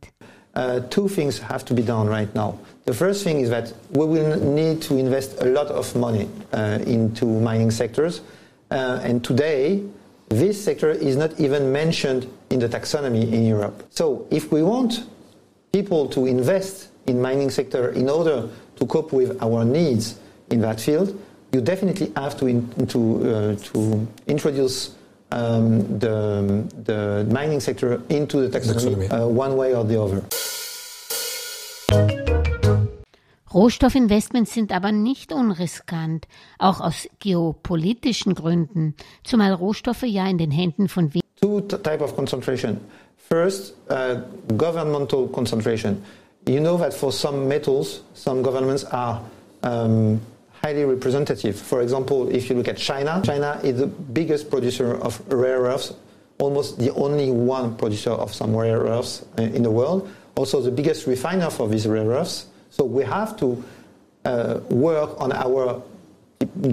Uh, 0.55 0.79
two 0.89 1.09
things 1.09 1.37
have 1.39 1.65
to 1.65 1.73
be 1.73 1.81
done 1.81 2.07
right 2.07 2.33
now. 2.33 2.57
The 2.85 2.93
first 2.93 3.23
thing 3.23 3.41
is 3.41 3.49
that 3.49 3.73
we 3.91 4.05
will 4.05 4.39
need 4.39 4.81
to 4.83 4.97
invest 4.97 5.41
a 5.41 5.45
lot 5.45 5.67
of 5.67 5.93
money 5.95 6.29
uh, 6.53 6.79
into 6.85 7.25
mining 7.25 7.71
sectors. 7.71 8.21
Uh, 8.71 8.99
and 9.03 9.23
today, 9.23 9.83
this 10.29 10.63
sector 10.63 10.91
is 10.91 11.17
not 11.17 11.37
even 11.39 11.71
mentioned 11.71 12.31
in 12.49 12.59
the 12.59 12.69
taxonomy 12.69 13.31
in 13.31 13.45
Europe. 13.45 13.85
So 13.89 14.27
if 14.31 14.51
we 14.51 14.63
want 14.63 15.03
people 15.73 16.07
to 16.09 16.25
invest 16.25 16.89
in 17.05 17.21
mining 17.21 17.49
sector 17.49 17.89
in 17.89 18.09
order 18.09 18.47
to 18.77 18.85
cope 18.85 19.11
with 19.11 19.41
our 19.43 19.65
needs 19.65 20.19
in 20.49 20.61
that 20.61 20.79
field, 20.79 21.19
you 21.51 21.61
definitely 21.61 22.11
have 22.15 22.37
to, 22.39 22.47
in, 22.47 22.87
to, 22.87 22.99
uh, 23.29 23.55
to 23.55 24.07
introduce 24.27 24.95
um, 25.31 25.99
the, 25.99 26.63
the 26.83 27.25
mining 27.31 27.59
sector 27.59 28.01
into 28.09 28.47
the 28.47 28.59
taxonomy, 28.59 29.11
uh, 29.11 29.27
one 29.27 29.55
way 29.57 29.73
or 29.73 29.83
the 29.83 30.01
other. 30.01 30.21
Rohstoffinvestments 33.51 34.53
sind 34.53 34.73
aber 34.73 34.91
nicht 34.91 35.31
unriskant, 35.31 36.27
auch 36.59 36.81
aus 36.81 37.07
geopolitischen 37.19 38.35
Gründen, 38.35 38.95
zumal 39.23 39.53
Rohstoffe 39.53 40.03
ja 40.03 40.27
in 40.27 40.37
den 40.37 40.51
Händen 40.51 40.89
von 40.89 41.09
Two 41.41 41.61
type 41.61 42.03
of 42.03 42.15
concentration. 42.15 42.79
First, 43.17 43.75
uh, 43.89 44.17
governmental 44.57 45.27
concentration. 45.27 46.03
You 46.47 46.59
know 46.59 46.77
that 46.77 46.93
for 46.93 47.11
some 47.11 47.47
metals, 47.47 48.01
some 48.13 48.43
governments 48.43 48.83
are 48.85 49.21
um, 49.63 50.21
highly 50.65 50.83
representative. 50.83 51.55
For 51.55 51.83
example, 51.83 52.27
if 52.29 52.49
you 52.49 52.55
look 52.55 52.67
at 52.67 52.77
China, 52.77 53.21
China 53.23 53.59
is 53.63 53.77
the 53.77 53.85
biggest 53.85 54.49
producer 54.49 54.95
of 54.95 55.21
rare 55.31 55.61
earths, 55.61 55.93
almost 56.39 56.79
the 56.79 56.91
only 56.95 57.29
one 57.29 57.77
producer 57.77 58.09
of 58.09 58.33
some 58.33 58.55
rare 58.55 58.79
earths 58.79 59.23
uh, 59.37 59.43
in 59.43 59.61
the 59.61 59.69
world, 59.69 60.09
also 60.35 60.59
the 60.61 60.71
biggest 60.71 61.05
refiner 61.05 61.51
for 61.51 61.69
these 61.69 61.85
rare 61.85 62.07
earths. 62.07 62.47
So 62.71 62.83
we 62.83 63.03
have 63.03 63.37
to 63.41 63.63
uh, 64.25 64.59
work 64.71 65.11
on 65.21 65.31
our 65.33 65.83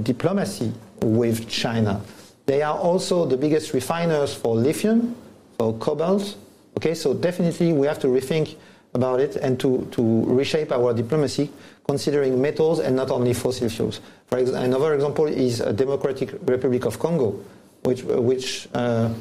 diplomacy 0.03 0.73
with 1.03 1.47
China. 1.47 2.01
They 2.47 2.63
are 2.63 2.79
also 2.79 3.27
the 3.27 3.37
biggest 3.37 3.75
refiners 3.75 4.33
for 4.35 4.57
lithium, 4.57 5.15
for 5.59 5.75
cobalt. 5.75 6.37
Okay, 6.79 6.95
so 6.95 7.13
definitely 7.13 7.75
we 7.75 7.87
have 7.87 7.99
to 7.99 8.07
rethink 8.07 8.57
about 8.95 9.21
it 9.21 9.37
and 9.37 9.59
to, 9.61 9.89
to 9.91 10.25
reshape 10.27 10.71
our 10.73 10.93
diplomacy 10.93 11.51
considering 11.87 12.41
metals 12.41 12.79
and 12.79 12.95
not 12.95 13.11
only 13.11 13.33
fossil 13.33 13.69
fuels. 13.69 14.01
For 14.27 14.39
ex- 14.39 14.51
another 14.51 14.95
example 14.95 15.27
is 15.27 15.61
a 15.61 15.73
Democratic 15.73 16.33
Republic 16.47 16.85
of 16.85 16.99
Congo, 16.99 17.41
which, 17.83 18.03
which 18.03 18.69
uh, 18.75 19.13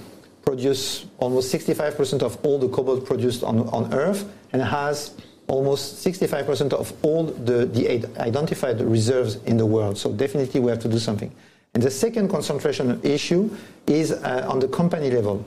almost 1.18 1.54
65% 1.54 2.22
of 2.22 2.38
all 2.44 2.60
the 2.60 2.68
cobalt 2.68 3.06
produced 3.06 3.44
on, 3.44 3.62
on 3.70 3.94
Earth 3.94 4.30
and 4.52 4.62
has 4.62 5.16
almost 5.48 6.06
65% 6.06 6.74
of 6.74 6.94
all 7.04 7.26
the, 7.26 7.66
the 7.66 8.06
identified 8.20 8.82
reserves 8.82 9.36
in 9.46 9.58
the 9.58 9.66
world. 9.66 9.98
So 9.98 10.12
definitely 10.12 10.60
we 10.60 10.70
have 10.70 10.80
to 10.80 10.90
do 10.90 11.00
something. 11.00 11.32
And 11.74 11.82
the 11.82 11.92
second 11.92 12.30
concentration 12.30 13.00
issue 13.04 13.50
is 13.88 14.12
uh, 14.12 14.46
on 14.50 14.60
the 14.60 14.68
company 14.68 15.10
level. 15.10 15.46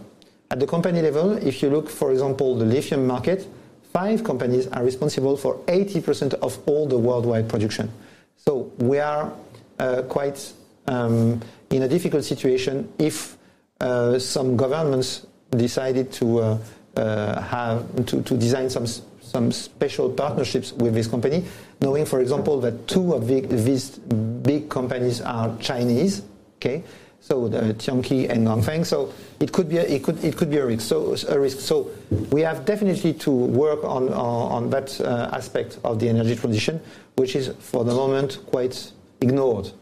At 0.51 0.61
the 0.61 0.67
company 0.67 1.03
level, 1.03 1.33
if 1.33 1.63
you 1.63 1.71
look, 1.71 1.91
for 1.91 2.13
example, 2.13 2.57
the 2.57 2.65
lithium 2.65 3.07
market, 3.07 3.47
five 3.95 4.25
companies 4.25 4.67
are 4.67 4.85
responsible 4.85 5.37
for 5.37 5.55
80% 5.67 6.35
of 6.35 6.59
all 6.67 6.87
the 6.87 6.99
worldwide 6.99 7.49
production. 7.49 7.91
So 8.37 8.73
we 8.79 8.99
are 8.99 9.33
uh, 9.79 10.03
quite 10.03 10.53
um, 10.89 11.41
in 11.71 11.83
a 11.83 11.89
difficult 11.89 12.25
situation 12.25 12.93
if 12.99 13.39
uh, 13.81 14.19
some 14.19 14.57
governments 14.57 15.27
decided 15.51 16.13
to 16.13 16.41
uh, 16.41 16.59
uh 16.97 17.41
have 17.41 18.07
to, 18.07 18.23
to 18.23 18.37
design 18.37 18.71
some 18.71 18.87
some 19.35 19.51
special 19.51 20.11
partnerships 20.11 20.73
with 20.73 20.95
this 20.95 21.09
company, 21.09 21.45
knowing, 21.81 22.05
for 22.07 22.21
example, 22.21 22.61
that 22.61 22.87
two 22.87 23.15
of 23.15 23.27
the, 23.27 23.41
these 23.41 23.99
big 24.47 24.69
companies 24.69 25.21
are 25.21 25.57
Chinese. 25.59 26.23
Okay, 26.57 26.85
so 27.25 27.49
the 27.49 27.73
Tianqi 27.75 28.29
and 28.29 28.47
Ganfeng. 28.47 28.85
So 28.85 29.13
it 29.41 29.51
could 29.51 29.69
be 29.69 29.79
a, 29.79 29.83
it 29.83 30.03
could 30.03 30.23
it 30.23 30.37
could 30.37 30.51
be 30.51 30.59
a 30.59 30.67
risk. 30.67 30.83
So 30.83 31.17
a 31.29 31.41
risk. 31.41 31.61
So 31.61 31.91
we 32.31 32.43
have 32.43 32.67
definitely 32.67 33.15
to 33.15 33.31
work 33.31 33.83
on 33.83 34.13
on, 34.13 34.53
on 34.53 34.71
that 34.71 35.01
uh, 35.01 35.31
aspect 35.33 35.79
of 35.85 35.99
the 35.99 36.09
energy 36.09 36.37
transition, 36.37 36.81
which 37.17 37.35
is 37.35 37.49
for 37.59 37.85
the 37.85 37.95
moment 37.95 38.39
quite 38.51 38.93
ignored. 39.21 39.73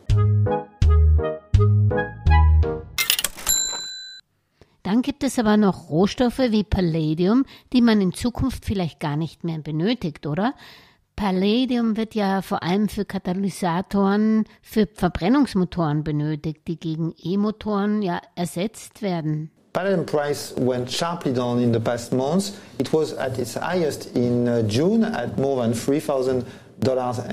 Dann 4.85 5.01
gibt 5.01 5.25
es 5.25 5.39
aber 5.39 5.57
noch 5.57 5.91
Rohstoffe 5.91 6.39
wie 6.39 6.65
Palladium, 6.65 7.45
die 7.73 7.81
man 7.81 8.01
in 8.01 8.13
Zukunft 8.13 8.65
vielleicht 8.65 9.01
gar 9.01 9.17
nicht 9.17 9.43
mehr 9.43 9.59
benötigt, 9.59 10.27
oder? 10.27 10.55
Palladium 11.17 11.97
wird 11.97 12.15
ja 12.15 12.43
vor 12.43 12.63
allem 12.63 12.89
für 12.89 13.05
Katalysatoren 13.05 14.45
für 14.61 14.89
Verbrennungsmotoren 14.93 16.05
benötigt, 16.05 16.63
die 16.67 16.79
gegen 16.79 17.15
E-Motoren 17.23 18.03
ja 18.03 18.21
ersetzt 18.35 19.03
werden. 19.03 19.51
Palladium 19.73 20.05
price 20.05 20.55
went 20.59 20.91
sharply 20.91 21.33
down 21.33 21.59
in 21.59 21.73
the 21.73 21.81
past 21.81 22.13
months. 22.13 22.53
It 22.79 22.93
was 22.93 23.15
at 23.15 23.39
its 23.39 23.57
highest 23.57 24.15
in 24.15 24.47
uh, 24.47 24.63
June 24.69 25.03
at 25.03 25.39
more 25.39 25.63
than 25.63 25.73
$3,000 25.73 26.45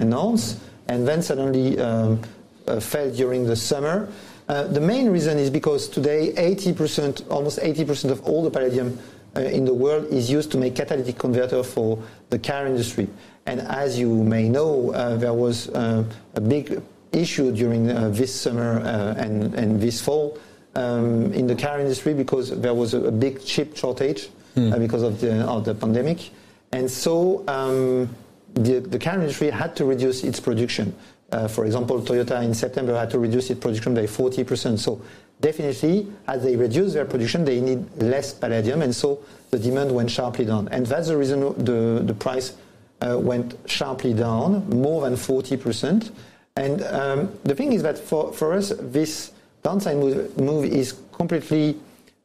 an 0.01 0.13
ounce 0.13 0.57
and 0.87 1.05
then 1.05 1.21
suddenly 1.21 1.77
um, 1.79 2.19
uh, 2.67 2.79
fell 2.79 3.11
during 3.11 3.45
the 3.45 3.55
summer. 3.55 4.07
Uh, 4.47 4.63
the 4.63 4.79
main 4.79 5.09
reason 5.09 5.37
is 5.37 5.49
because 5.49 5.89
today 5.89 6.33
80%, 6.37 7.29
almost 7.29 7.59
80% 7.59 8.09
of 8.09 8.21
all 8.25 8.41
the 8.41 8.49
palladium 8.49 8.97
uh, 9.35 9.41
in 9.41 9.65
the 9.65 9.73
world 9.73 10.05
is 10.05 10.31
used 10.31 10.51
to 10.51 10.57
make 10.57 10.75
catalytic 10.75 11.17
converter 11.17 11.61
for 11.61 12.01
the 12.29 12.39
car 12.39 12.65
industry. 12.65 13.07
And 13.45 13.61
as 13.61 13.97
you 13.97 14.23
may 14.23 14.49
know, 14.49 14.91
uh, 14.93 15.17
there 15.17 15.33
was 15.33 15.69
uh, 15.69 16.03
a 16.35 16.41
big 16.41 16.81
issue 17.11 17.51
during 17.51 17.89
uh, 17.89 18.09
this 18.09 18.33
summer 18.33 18.79
and, 19.17 19.53
and, 19.55 19.81
this 19.81 19.99
fall 19.99 20.37
um, 20.75 21.33
in 21.33 21.47
the 21.47 21.55
car 21.55 21.79
industry 21.79 22.13
because 22.13 22.59
there 22.61 22.75
was 22.75 22.93
a, 22.93 23.05
a 23.05 23.11
big 23.11 23.43
chip 23.43 23.75
shortage 23.75 24.29
mm. 24.55 24.77
because 24.77 25.01
of 25.01 25.19
the, 25.19 25.41
of 25.45 25.65
the 25.65 25.73
pandemic. 25.73 26.29
And 26.71 26.89
so 26.89 27.43
um, 27.47 28.15
the, 28.53 28.79
the 28.79 28.99
car 28.99 29.15
industry 29.15 29.49
had 29.49 29.75
to 29.77 29.85
reduce 29.85 30.23
its 30.23 30.39
production. 30.39 30.93
Uh, 31.31 31.47
for 31.47 31.65
example, 31.65 32.01
Toyota 32.01 32.43
in 32.43 32.53
September 32.53 32.97
had 32.97 33.09
to 33.11 33.19
reduce 33.19 33.49
its 33.49 33.59
production 33.59 33.93
by 33.93 34.03
40%. 34.03 34.79
So 34.79 35.01
definitely, 35.41 36.07
as 36.27 36.43
they 36.43 36.55
reduce 36.55 36.93
their 36.93 37.05
production, 37.05 37.45
they 37.45 37.61
need 37.61 37.85
less 37.97 38.33
palladium, 38.33 38.81
and 38.81 38.95
so 38.95 39.23
the 39.51 39.59
demand 39.59 39.93
went 39.93 40.09
sharply 40.09 40.45
down. 40.45 40.67
And 40.69 40.85
that's 40.85 41.07
the 41.07 41.17
reason 41.17 41.41
the, 41.63 42.01
the 42.03 42.13
price 42.13 42.51
uh, 42.51 42.55
went 43.01 43.57
sharply 43.65 44.13
down, 44.13 44.69
more 44.69 45.01
than 45.01 45.13
40%. 45.13 46.11
And 46.55 46.83
um, 46.83 47.39
the 47.43 47.55
thing 47.55 47.73
is 47.73 47.83
that 47.83 47.97
for, 47.97 48.33
for 48.33 48.53
us, 48.53 48.73
this 48.79 49.31
downside 49.63 49.97
move, 49.97 50.37
move 50.37 50.65
is 50.65 50.95
completely 51.13 51.77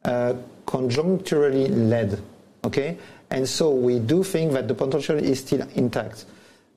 uh, 0.05 0.35
conjuncturally 0.67 1.69
led. 1.71 2.21
Okay? 2.65 2.97
And 3.31 3.49
so 3.49 3.71
we 3.71 3.99
do 3.99 4.23
think 4.23 4.53
that 4.53 4.69
the 4.69 4.75
potential 4.75 5.17
is 5.17 5.41
still 5.41 5.67
intact. 5.75 6.25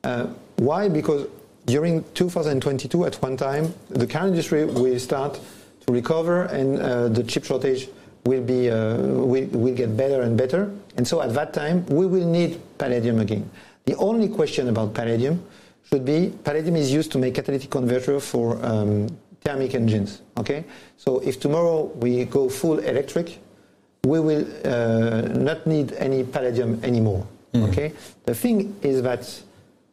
Uh, 0.04 0.26
why? 0.56 0.88
Because 0.88 1.26
during 1.66 2.04
2022, 2.14 3.04
at 3.04 3.14
one 3.22 3.36
time, 3.36 3.74
the 3.90 4.06
car 4.06 4.26
industry 4.26 4.64
will 4.64 4.98
start 4.98 5.40
to 5.86 5.92
recover 5.92 6.44
and 6.44 6.78
uh, 6.80 7.08
the 7.08 7.22
chip 7.22 7.44
shortage 7.44 7.88
will, 8.24 8.42
be, 8.42 8.70
uh, 8.70 8.96
will, 8.96 9.46
will 9.46 9.74
get 9.74 9.96
better 9.96 10.22
and 10.22 10.36
better. 10.36 10.72
And 10.96 11.06
so 11.06 11.20
at 11.20 11.34
that 11.34 11.52
time, 11.52 11.84
we 11.86 12.06
will 12.06 12.26
need 12.26 12.60
palladium 12.78 13.20
again. 13.20 13.48
The 13.88 13.96
only 13.96 14.28
question 14.28 14.68
about 14.68 14.92
palladium 14.92 15.42
should 15.88 16.04
be 16.04 16.30
palladium 16.44 16.76
is 16.76 16.92
used 16.92 17.10
to 17.12 17.18
make 17.18 17.34
catalytic 17.34 17.70
converter 17.70 18.20
for 18.20 18.62
um, 18.62 19.08
thermic 19.40 19.74
engines. 19.74 20.20
Okay, 20.36 20.66
so 20.98 21.20
if 21.20 21.40
tomorrow 21.40 21.84
we 21.96 22.26
go 22.26 22.50
full 22.50 22.80
electric, 22.80 23.38
we 24.04 24.20
will 24.20 24.46
uh, 24.66 25.22
not 25.32 25.66
need 25.66 25.92
any 25.94 26.22
palladium 26.22 26.78
anymore. 26.84 27.26
Mm. 27.54 27.68
Okay, 27.70 27.94
the 28.26 28.34
thing 28.34 28.76
is 28.82 29.00
that 29.00 29.24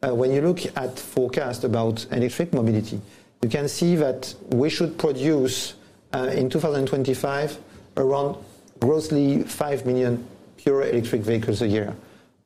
uh, 0.02 0.14
when 0.14 0.30
you 0.30 0.42
look 0.42 0.60
at 0.76 0.98
forecast 0.98 1.64
about 1.64 2.04
electric 2.10 2.52
mobility, 2.52 3.00
you 3.40 3.48
can 3.48 3.66
see 3.66 3.96
that 3.96 4.34
we 4.50 4.68
should 4.68 4.98
produce 4.98 5.72
uh, 6.12 6.30
in 6.34 6.50
2025 6.50 7.58
around 7.96 8.36
grossly 8.78 9.42
5 9.44 9.86
million 9.86 10.22
pure 10.58 10.82
electric 10.82 11.22
vehicles 11.22 11.62
a 11.62 11.66
year. 11.66 11.96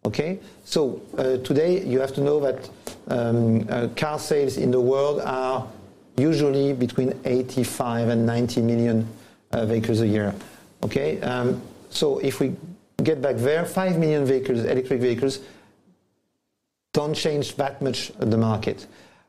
Okay, 0.06 0.38
so 0.64 1.02
uh, 1.18 1.36
today 1.38 1.84
you 1.84 2.00
have 2.00 2.14
to 2.14 2.22
know 2.22 2.40
that 2.40 2.70
um, 3.08 3.66
uh, 3.68 3.88
car 3.96 4.18
sales 4.18 4.56
in 4.56 4.70
the 4.70 4.80
world 4.80 5.20
are 5.20 5.68
usually 6.16 6.72
between 6.72 7.12
85 7.24 8.08
and 8.08 8.24
90 8.24 8.62
million 8.62 9.06
uh, 9.52 9.66
vehicles 9.66 10.00
a 10.00 10.06
year. 10.06 10.34
Okay, 10.82 11.20
um, 11.20 11.60
so 11.90 12.18
if 12.20 12.40
we 12.40 12.56
get 13.02 13.20
back 13.20 13.36
there, 13.36 13.66
5 13.66 13.98
million 13.98 14.24
vehicles, 14.24 14.60
electric 14.64 15.02
vehicles, 15.02 15.40
don't 16.94 17.14
change 17.14 17.56
that 17.56 17.82
much 17.82 18.10
the 18.18 18.38
market. 18.38 18.86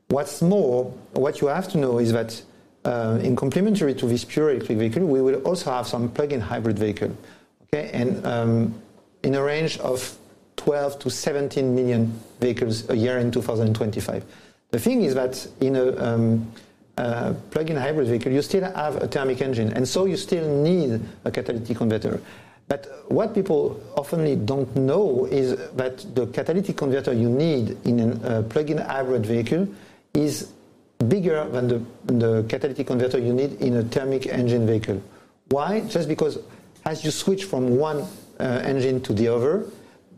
What's 0.07 0.41
more, 0.41 0.85
what 1.11 1.41
you 1.41 1.47
have 1.47 1.67
to 1.69 1.79
know 1.79 1.99
is 1.99 2.13
that 2.13 2.41
uh, 2.85 3.19
in 3.21 3.35
complementary 3.35 3.93
to 3.95 4.05
this 4.05 4.23
pure 4.23 4.51
electric 4.51 4.77
vehicle, 4.77 5.05
we 5.05 5.21
will 5.21 5.41
also 5.41 5.69
have 5.69 5.85
some 5.85 6.09
plug-in 6.09 6.39
hybrid 6.39 6.79
vehicle, 6.79 7.15
okay, 7.63 7.89
and 7.91 8.25
um, 8.25 8.81
in 9.23 9.35
a 9.35 9.43
range 9.43 9.77
of 9.79 10.17
12 10.63 10.99
to 10.99 11.09
17 11.09 11.75
million 11.75 12.13
vehicles 12.39 12.87
a 12.89 12.95
year 12.95 13.17
in 13.17 13.31
2025. 13.31 14.23
The 14.69 14.79
thing 14.79 15.01
is 15.01 15.15
that 15.15 15.47
in 15.59 15.75
a 15.75 15.97
um, 15.97 16.51
uh, 16.97 17.33
plug-in 17.49 17.77
hybrid 17.77 18.07
vehicle, 18.07 18.31
you 18.31 18.43
still 18.43 18.63
have 18.63 19.01
a 19.01 19.07
thermic 19.07 19.41
engine, 19.41 19.73
and 19.73 19.87
so 19.87 20.05
you 20.05 20.17
still 20.17 20.47
need 20.63 21.01
a 21.25 21.31
catalytic 21.31 21.77
converter. 21.77 22.21
But 22.67 23.05
what 23.07 23.33
people 23.33 23.81
often 23.97 24.45
don't 24.45 24.73
know 24.75 25.25
is 25.25 25.57
that 25.75 26.05
the 26.15 26.27
catalytic 26.27 26.77
converter 26.77 27.11
you 27.11 27.29
need 27.29 27.75
in 27.85 27.99
a 27.99 28.09
uh, 28.11 28.43
plug-in 28.43 28.77
hybrid 28.77 29.25
vehicle 29.25 29.67
is 30.13 30.51
bigger 31.07 31.49
than 31.49 31.67
the, 31.67 31.81
the 32.05 32.43
catalytic 32.47 32.85
converter 32.85 33.17
you 33.17 33.33
need 33.33 33.59
in 33.61 33.77
a 33.77 33.83
thermic 33.83 34.27
engine 34.27 34.67
vehicle. 34.67 35.01
Why? 35.49 35.81
Just 35.81 36.07
because 36.07 36.37
as 36.85 37.03
you 37.03 37.09
switch 37.09 37.45
from 37.45 37.77
one 37.77 38.05
uh, 38.39 38.43
engine 38.63 39.01
to 39.01 39.13
the 39.13 39.27
other, 39.27 39.65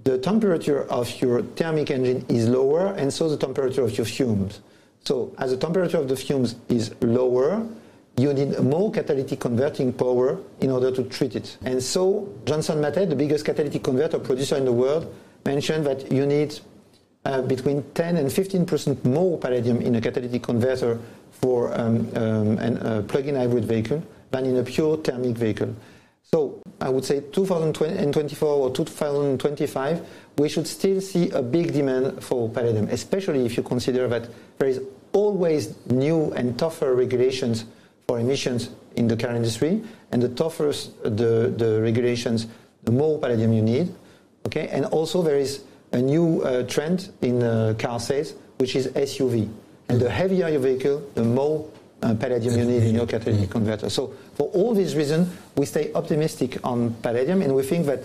the 0.03 0.17
temperature 0.17 0.83
of 0.89 1.21
your 1.21 1.41
thermic 1.41 1.91
engine 1.91 2.25
is 2.27 2.47
lower, 2.47 2.87
and 2.93 3.11
so 3.13 3.29
the 3.29 3.37
temperature 3.37 3.83
of 3.83 3.97
your 3.97 4.05
fumes. 4.05 4.61
So, 5.03 5.33
as 5.37 5.51
the 5.51 5.57
temperature 5.57 5.97
of 5.97 6.07
the 6.07 6.15
fumes 6.15 6.55
is 6.69 6.93
lower, 7.01 7.65
you 8.17 8.33
need 8.33 8.59
more 8.59 8.91
catalytic 8.91 9.39
converting 9.39 9.91
power 9.91 10.39
in 10.61 10.69
order 10.71 10.91
to 10.91 11.03
treat 11.03 11.35
it. 11.35 11.57
And 11.63 11.81
so, 11.81 12.29
Johnson 12.45 12.79
Matthey, 12.79 13.05
the 13.05 13.15
biggest 13.15 13.45
catalytic 13.45 13.83
converter 13.83 14.19
producer 14.19 14.55
in 14.55 14.65
the 14.65 14.71
world, 14.71 15.13
mentioned 15.45 15.85
that 15.85 16.11
you 16.11 16.25
need 16.25 16.59
uh, 17.25 17.41
between 17.41 17.83
10 17.93 18.17
and 18.17 18.31
15 18.31 18.65
percent 18.65 19.05
more 19.05 19.37
palladium 19.37 19.81
in 19.81 19.95
a 19.95 20.01
catalytic 20.01 20.43
converter 20.43 20.99
for 21.31 21.73
um, 21.79 22.09
um, 22.15 22.57
a 22.59 23.01
plug-in 23.01 23.35
hybrid 23.35 23.65
vehicle 23.65 24.03
than 24.31 24.45
in 24.45 24.57
a 24.57 24.63
pure 24.63 24.97
thermic 24.97 25.35
vehicle. 25.35 25.73
So 26.33 26.63
I 26.81 26.89
would 26.89 27.05
say 27.05 27.21
2024 27.31 28.49
or 28.49 28.71
2025, 28.71 30.01
we 30.39 30.49
should 30.49 30.65
still 30.65 30.99
see 30.99 31.29
a 31.29 31.43
big 31.43 31.73
demand 31.73 32.23
for 32.23 32.49
palladium, 32.49 32.87
especially 32.87 33.45
if 33.45 33.55
you 33.55 33.61
consider 33.61 34.07
that 34.07 34.29
there 34.57 34.67
is 34.67 34.81
always 35.11 35.75
new 35.91 36.31
and 36.31 36.57
tougher 36.57 36.95
regulations 36.95 37.65
for 38.07 38.19
emissions 38.19 38.71
in 38.95 39.07
the 39.07 39.15
car 39.15 39.35
industry, 39.35 39.83
and 40.11 40.23
the 40.23 40.29
tougher 40.29 40.73
the, 41.03 41.53
the 41.55 41.79
regulations, 41.83 42.47
the 42.81 42.91
more 42.91 43.19
palladium 43.19 43.53
you 43.53 43.61
need. 43.61 43.93
Okay, 44.47 44.69
and 44.69 44.85
also 44.85 45.21
there 45.21 45.37
is 45.37 45.61
a 45.91 46.01
new 46.01 46.41
uh, 46.41 46.63
trend 46.63 47.11
in 47.21 47.43
uh, 47.43 47.75
car 47.77 47.99
sales, 47.99 48.33
which 48.57 48.75
is 48.75 48.87
SUV. 48.87 49.47
And 49.87 50.01
the 50.01 50.09
heavier 50.09 50.49
your 50.49 50.61
vehicle, 50.61 51.07
the 51.13 51.23
more 51.23 51.69
uh, 52.03 52.13
palladium 52.15 52.57
you 52.57 52.65
need 52.65 52.83
in 52.83 52.95
your 52.95 53.07
catalytic 53.07 53.49
converter. 53.49 53.89
So 53.89 54.13
for 54.35 54.47
all 54.49 54.73
these 54.73 54.95
reasons, 54.95 55.29
we 55.55 55.65
stay 55.65 55.91
optimistic 55.93 56.57
on 56.63 56.93
palladium, 57.01 57.41
and 57.41 57.55
we 57.55 57.63
think 57.63 57.85
that 57.85 58.01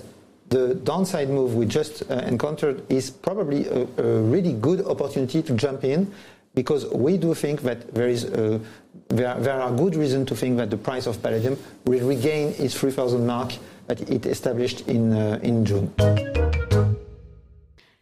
the 0.49 0.75
downside 0.77 1.29
move 1.29 1.55
we 1.55 1.67
just 1.67 2.09
uh, 2.11 2.15
encountered 2.27 2.91
is 2.91 3.11
probably 3.11 3.67
a, 3.67 3.87
a, 3.99 4.23
really 4.23 4.55
good 4.55 4.85
opportunity 4.87 5.43
to 5.43 5.53
jump 5.55 5.85
in 5.85 6.11
because 6.55 6.87
we 6.87 7.19
do 7.19 7.35
think 7.35 7.61
that 7.63 7.93
there 7.95 8.09
is 8.09 8.25
a, 8.25 8.61
there, 9.09 9.39
there 9.41 9.61
are 9.61 9.71
good 9.73 9.95
reasons 9.95 10.29
to 10.29 10.35
think 10.35 10.57
that 10.57 10.71
the 10.71 10.77
price 10.77 11.07
of 11.07 11.23
palladium 11.23 11.57
will 11.85 12.07
regain 12.07 12.55
its 12.59 12.75
3000 12.79 13.27
mark 13.27 13.53
that 13.87 14.01
it 14.09 14.27
established 14.27 14.89
in 14.89 15.13
uh, 15.13 15.39
in 15.43 15.65
June. 15.65 15.93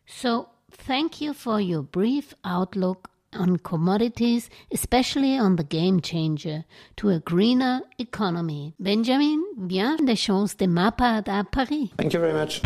So, 0.07 0.49
thank 0.71 1.21
you 1.21 1.35
for 1.35 1.61
your 1.61 1.83
brief 1.83 2.35
outlook 2.45 3.11
on 3.39 3.59
commodities, 3.59 4.49
especially 4.73 5.39
on 5.39 5.57
the 5.57 5.65
game 5.65 6.01
changer 6.01 6.65
to 6.97 7.11
a 7.11 7.21
greener 7.21 7.83
economy. 7.99 8.75
Benjamin, 8.79 9.43
bien 9.57 9.97
des 10.05 10.17
chances 10.17 10.57
de 10.57 10.67
ma 10.67 10.91
part 10.91 11.29
à 11.29 11.45
Paris. 11.45 11.93
Thank 11.97 12.13
you 12.13 12.21
very 12.21 12.33
much. 12.33 12.63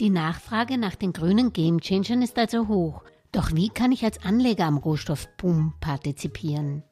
Die 0.00 0.10
Nachfrage 0.10 0.78
nach 0.78 0.94
den 0.94 1.12
grünen 1.12 1.52
Game 1.52 1.80
Changern 1.80 2.22
ist 2.22 2.38
also 2.38 2.68
hoch. 2.68 3.02
Doch 3.32 3.52
wie 3.52 3.68
kann 3.68 3.92
ich 3.92 4.04
als 4.04 4.22
Anleger 4.24 4.66
am 4.66 4.78
Rohstoffboom 4.78 5.74
partizipieren? 5.80 6.82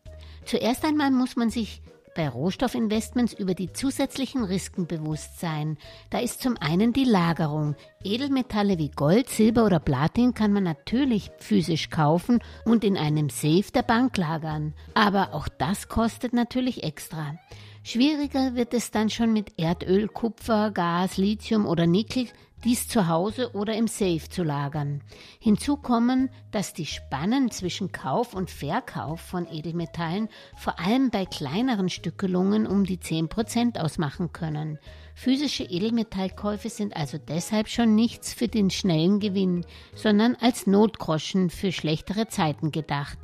Zuerst 0.44 0.85
einmal 0.85 1.11
muss 1.11 1.37
man 1.37 1.51
sich 1.51 1.83
bei 2.16 2.29
Rohstoffinvestments 2.29 3.35
über 3.35 3.55
die 3.55 3.72
zusätzlichen 3.72 4.42
Risiken 4.42 4.87
bewusst 4.87 5.38
sein. 5.38 5.76
Da 6.11 6.18
ist 6.18 6.42
zum 6.42 6.57
einen 6.57 6.92
die 6.92 7.05
Lagerung. 7.05 7.76
Edelmetalle 8.02 8.79
wie 8.79 8.90
Gold, 8.90 9.29
Silber 9.29 9.66
oder 9.66 9.79
Platin 9.79 10.35
kann 10.35 10.52
man 10.52 10.64
natürlich 10.64 11.31
physisch 11.38 11.90
kaufen 11.90 12.40
und 12.64 12.83
in 12.83 12.96
einem 12.96 13.29
Safe 13.29 13.70
der 13.74 13.83
Bank 13.83 14.16
lagern. 14.16 14.74
Aber 14.94 15.35
auch 15.35 15.48
das 15.48 15.88
kostet 15.88 16.33
natürlich 16.33 16.83
extra. 16.83 17.37
Schwieriger 17.85 18.57
wird 18.57 18.74
es 18.74 18.90
dann 18.90 19.11
schon 19.11 19.33
mit 19.33 19.59
Erdöl, 19.59 20.09
Kupfer, 20.09 20.72
Gas, 20.72 21.18
Lithium 21.18 21.66
oder 21.66 21.87
Nickel, 21.87 22.26
dies 22.66 22.88
zu 22.88 23.07
Hause 23.07 23.55
oder 23.55 23.76
im 23.76 23.87
Safe 23.87 24.29
zu 24.29 24.42
lagern. 24.42 25.00
Hinzu 25.38 25.76
kommen, 25.76 26.31
dass 26.50 26.72
die 26.72 26.85
Spannen 26.85 27.52
zwischen 27.52 27.92
Kauf 27.92 28.35
und 28.35 28.50
Verkauf 28.50 29.20
von 29.20 29.46
Edelmetallen 29.46 30.29
vor 30.57 30.81
allem 30.81 31.11
bei 31.11 31.26
kleineren 31.26 31.88
Stückelungen 31.88 32.66
um 32.66 32.83
die 32.83 32.98
10% 32.98 33.79
ausmachen 33.79 34.33
können. 34.33 34.81
Physische 35.14 35.62
Edelmetallkäufe 35.62 36.68
sind 36.68 36.96
also 36.96 37.18
deshalb 37.18 37.68
schon 37.68 37.94
nichts 37.94 38.35
für 38.35 38.48
den 38.48 38.70
schnellen 38.70 39.20
Gewinn, 39.20 39.64
sondern 39.94 40.35
als 40.35 40.66
Notgroschen 40.66 41.50
für 41.50 41.70
schlechtere 41.70 42.26
Zeiten 42.26 42.72
gedacht. 42.72 43.18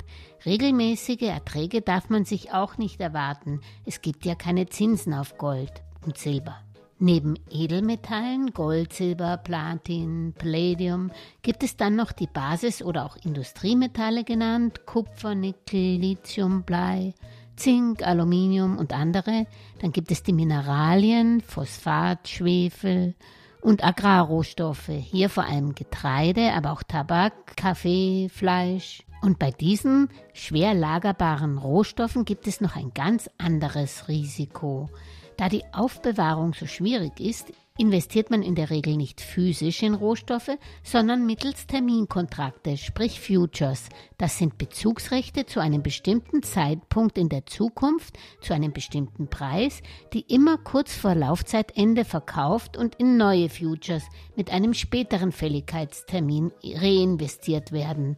Regelmäßige 0.45 1.23
Erträge 1.23 1.81
darf 1.81 2.09
man 2.09 2.23
sich 2.23 2.53
auch 2.53 2.77
nicht 2.77 3.01
erwarten. 3.01 3.59
Es 3.85 4.01
gibt 4.01 4.23
ja 4.23 4.35
keine 4.35 4.69
Zinsen 4.69 5.13
auf 5.13 5.37
Gold 5.37 5.83
und 6.05 6.17
Silber. 6.17 6.61
Neben 7.05 7.35
Edelmetallen, 7.49 8.53
Gold, 8.53 8.93
Silber, 8.93 9.35
Platin, 9.35 10.33
Palladium 10.37 11.11
gibt 11.41 11.61
es 11.61 11.75
dann 11.75 11.97
noch 11.97 12.13
die 12.13 12.27
Basis- 12.27 12.81
oder 12.81 13.03
auch 13.03 13.17
Industriemetalle 13.17 14.23
genannt, 14.23 14.85
Kupfer, 14.85 15.35
Nickel, 15.35 15.97
Lithium, 15.97 16.63
Blei, 16.63 17.13
Zink, 17.57 18.07
Aluminium 18.07 18.77
und 18.77 18.93
andere. 18.93 19.47
Dann 19.81 19.91
gibt 19.91 20.11
es 20.11 20.23
die 20.23 20.31
Mineralien, 20.31 21.41
Phosphat, 21.41 22.29
Schwefel 22.29 23.15
und 23.59 23.83
Agrarrohstoffe. 23.83 24.87
Hier 24.87 25.27
vor 25.27 25.43
allem 25.43 25.75
Getreide, 25.75 26.53
aber 26.53 26.71
auch 26.71 26.83
Tabak, 26.83 27.57
Kaffee, 27.57 28.29
Fleisch. 28.29 29.03
Und 29.21 29.39
bei 29.39 29.51
diesen 29.51 30.07
schwer 30.31 30.73
lagerbaren 30.73 31.57
Rohstoffen 31.57 32.23
gibt 32.23 32.47
es 32.47 32.61
noch 32.61 32.77
ein 32.77 32.93
ganz 32.93 33.29
anderes 33.37 34.07
Risiko. 34.07 34.89
Da 35.37 35.49
die 35.49 35.63
Aufbewahrung 35.73 36.53
so 36.53 36.67
schwierig 36.67 37.19
ist, 37.19 37.51
investiert 37.77 38.29
man 38.29 38.43
in 38.43 38.53
der 38.53 38.69
Regel 38.69 38.95
nicht 38.95 39.19
physisch 39.19 39.81
in 39.81 39.95
Rohstoffe, 39.95 40.57
sondern 40.83 41.25
mittels 41.25 41.65
Terminkontrakte, 41.65 42.77
sprich 42.77 43.19
Futures. 43.19 43.89
Das 44.17 44.37
sind 44.37 44.57
Bezugsrechte 44.59 45.45
zu 45.47 45.59
einem 45.59 45.81
bestimmten 45.81 46.43
Zeitpunkt 46.43 47.17
in 47.17 47.29
der 47.29 47.45
Zukunft, 47.47 48.17
zu 48.41 48.53
einem 48.53 48.73
bestimmten 48.73 49.27
Preis, 49.27 49.81
die 50.13 50.21
immer 50.21 50.57
kurz 50.59 50.95
vor 50.95 51.15
Laufzeitende 51.15 52.05
verkauft 52.05 52.77
und 52.77 52.95
in 52.95 53.17
neue 53.17 53.49
Futures 53.49 54.03
mit 54.35 54.51
einem 54.51 54.75
späteren 54.75 55.31
Fälligkeitstermin 55.31 56.51
reinvestiert 56.63 57.71
werden. 57.71 58.17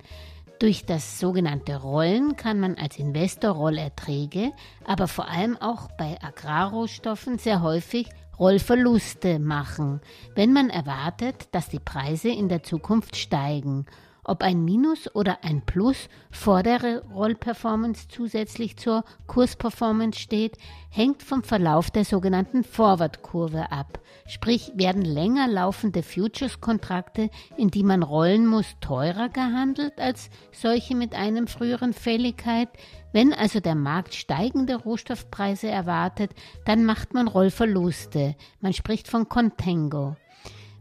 Durch 0.59 0.85
das 0.85 1.19
sogenannte 1.19 1.75
Rollen 1.81 2.37
kann 2.37 2.61
man 2.61 2.75
als 2.75 2.97
Investor 2.97 3.51
Rollerträge, 3.51 4.53
aber 4.85 5.07
vor 5.07 5.27
allem 5.27 5.57
auch 5.57 5.89
bei 5.97 6.17
Agrarrohstoffen 6.21 7.37
sehr 7.37 7.61
häufig 7.61 8.07
Rollverluste 8.39 9.39
machen, 9.39 9.99
wenn 10.33 10.53
man 10.53 10.69
erwartet, 10.69 11.49
dass 11.51 11.67
die 11.67 11.79
Preise 11.79 12.29
in 12.29 12.47
der 12.47 12.63
Zukunft 12.63 13.17
steigen 13.17 13.85
ob 14.25 14.41
ein 14.41 14.65
Minus 14.65 15.13
oder 15.15 15.43
ein 15.43 15.61
Plus 15.65 16.09
vor 16.31 16.63
der 16.63 17.03
Rollperformance 17.03 18.07
zusätzlich 18.09 18.77
zur 18.77 19.03
Kursperformance 19.27 20.19
steht, 20.19 20.57
hängt 20.89 21.23
vom 21.23 21.43
Verlauf 21.43 21.91
der 21.91 22.05
sogenannten 22.05 22.63
Forward-Kurve 22.63 23.71
ab. 23.71 23.99
Sprich, 24.27 24.71
werden 24.75 25.03
länger 25.03 25.47
laufende 25.47 26.01
Futures-Kontrakte, 26.01 27.29
in 27.57 27.69
die 27.69 27.83
man 27.83 28.01
rollen 28.01 28.47
muss, 28.47 28.75
teurer 28.81 29.29
gehandelt 29.29 29.99
als 29.99 30.29
solche 30.51 30.95
mit 30.95 31.13
einem 31.13 31.47
früheren 31.47 31.93
Fälligkeit. 31.93 32.69
Wenn 33.13 33.33
also 33.33 33.59
der 33.59 33.75
Markt 33.75 34.15
steigende 34.15 34.75
Rohstoffpreise 34.75 35.67
erwartet, 35.67 36.31
dann 36.65 36.85
macht 36.85 37.13
man 37.13 37.27
Rollverluste. 37.27 38.35
Man 38.59 38.73
spricht 38.73 39.07
von 39.07 39.29
Contango. 39.29 40.15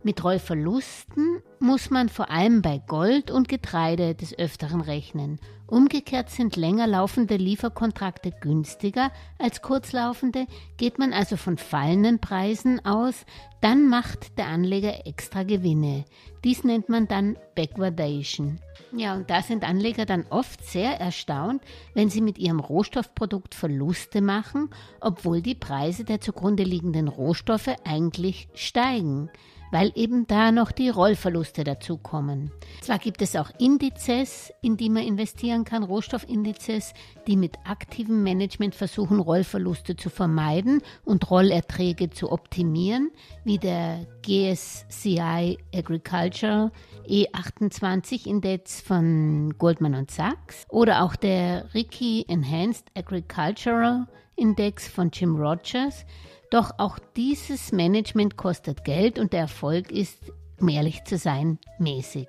Mit 0.07 0.23
Rollverlusten 0.23 1.41
muss 1.61 1.89
man 1.89 2.11
vor 2.11 2.31
allem 2.31 2.61
bei 2.61 2.77
Gold 2.77 3.31
und 3.31 3.49
Getreide 3.49 4.15
des 4.15 4.39
Öfteren 4.39 4.83
rechnen. 4.83 5.41
Umgekehrt 5.67 6.29
sind 6.29 6.57
länger 6.57 6.87
laufende 6.87 7.37
Lieferkontrakte 7.37 8.31
günstiger 8.31 9.11
als 9.39 9.63
kurzlaufende, 9.63 10.47
geht 10.77 10.99
man 10.99 11.15
also 11.15 11.39
von 11.39 11.57
fallenden 11.57 12.19
Preisen 12.19 12.85
aus, 12.85 13.25
dann 13.63 13.89
macht 13.89 14.37
der 14.37 14.49
Anleger 14.49 15.07
extra 15.07 15.43
Gewinne. 15.43 16.05
Dies 16.45 16.65
nennt 16.65 16.91
man 16.91 17.09
dann 17.09 17.39
Backwardation. 17.55 18.61
Ja, 18.95 19.15
und 19.15 19.31
da 19.31 19.41
sind 19.41 19.65
Anleger 19.65 20.05
dann 20.05 20.27
oft 20.29 20.63
sehr 20.67 21.01
erstaunt, 21.01 21.63
wenn 21.95 22.11
sie 22.11 22.21
mit 22.21 22.37
ihrem 22.37 22.61
Rohstoffprodukt 22.61 23.55
Verluste 23.55 24.21
machen, 24.21 24.69
obwohl 25.01 25.41
die 25.41 25.55
Preise 25.55 26.05
der 26.05 26.21
zugrunde 26.21 26.63
liegenden 26.63 27.09
Rohstoffe 27.09 27.75
eigentlich 27.85 28.49
steigen 28.53 29.31
weil 29.75 29.91
eben 29.97 30.29
da 30.29 30.53
noch 30.53 30.71
die 30.71 30.89
Rollverluste 30.89 31.65
dazukommen. 31.65 32.53
Zwar 32.81 33.01
gibt 33.01 33.21
es 33.23 33.35
auch 33.35 33.51
Indizes, 33.59 34.53
in 34.63 34.77
die 34.77 34.89
man 34.89 35.03
investieren 35.03 35.65
kann, 35.65 35.83
Rohstoffindizes, 35.83 36.95
die 37.27 37.37
mit 37.37 37.59
aktivem 37.65 38.23
Management 38.23 38.75
versuchen, 38.75 39.21
Rollverluste 39.21 39.97
zu 39.97 40.11
vermeiden 40.11 40.83
und 41.05 41.31
Rollerträge 41.31 42.11
zu 42.11 42.31
optimieren, 42.31 43.11
wie 43.45 43.59
der 43.59 44.07
GSCI 44.23 45.59
Agricultural 45.75 46.71
E28 47.09 48.27
Index 48.27 48.81
von 48.81 49.55
Goldman 49.59 50.07
Sachs 50.09 50.67
oder 50.69 51.03
auch 51.03 51.17
der 51.17 51.73
Ricky 51.75 52.25
Enhanced 52.29 52.87
Agricultural 52.97 54.07
Index 54.37 54.89
von 54.89 55.11
Jim 55.13 55.37
Rogers, 55.37 56.05
doch 56.51 56.73
auch 56.79 56.99
dieses 57.17 57.73
Management 57.73 58.37
kostet 58.37 58.85
Geld 58.85 59.19
und 59.19 59.33
der 59.33 59.41
Erfolg 59.41 59.91
ist, 59.91 60.33
um 60.61 60.69
ehrlich 60.69 61.05
zu 61.05 61.19
sein, 61.19 61.59
mäßig. 61.79 62.29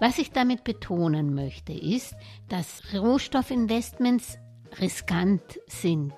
Was 0.00 0.18
ich 0.18 0.30
damit 0.30 0.62
betonen 0.62 1.34
möchte, 1.34 1.72
ist, 1.72 2.14
dass 2.48 2.82
Rohstoffinvestments 2.94 4.38
riskant 4.80 5.58
sind. 5.66 6.12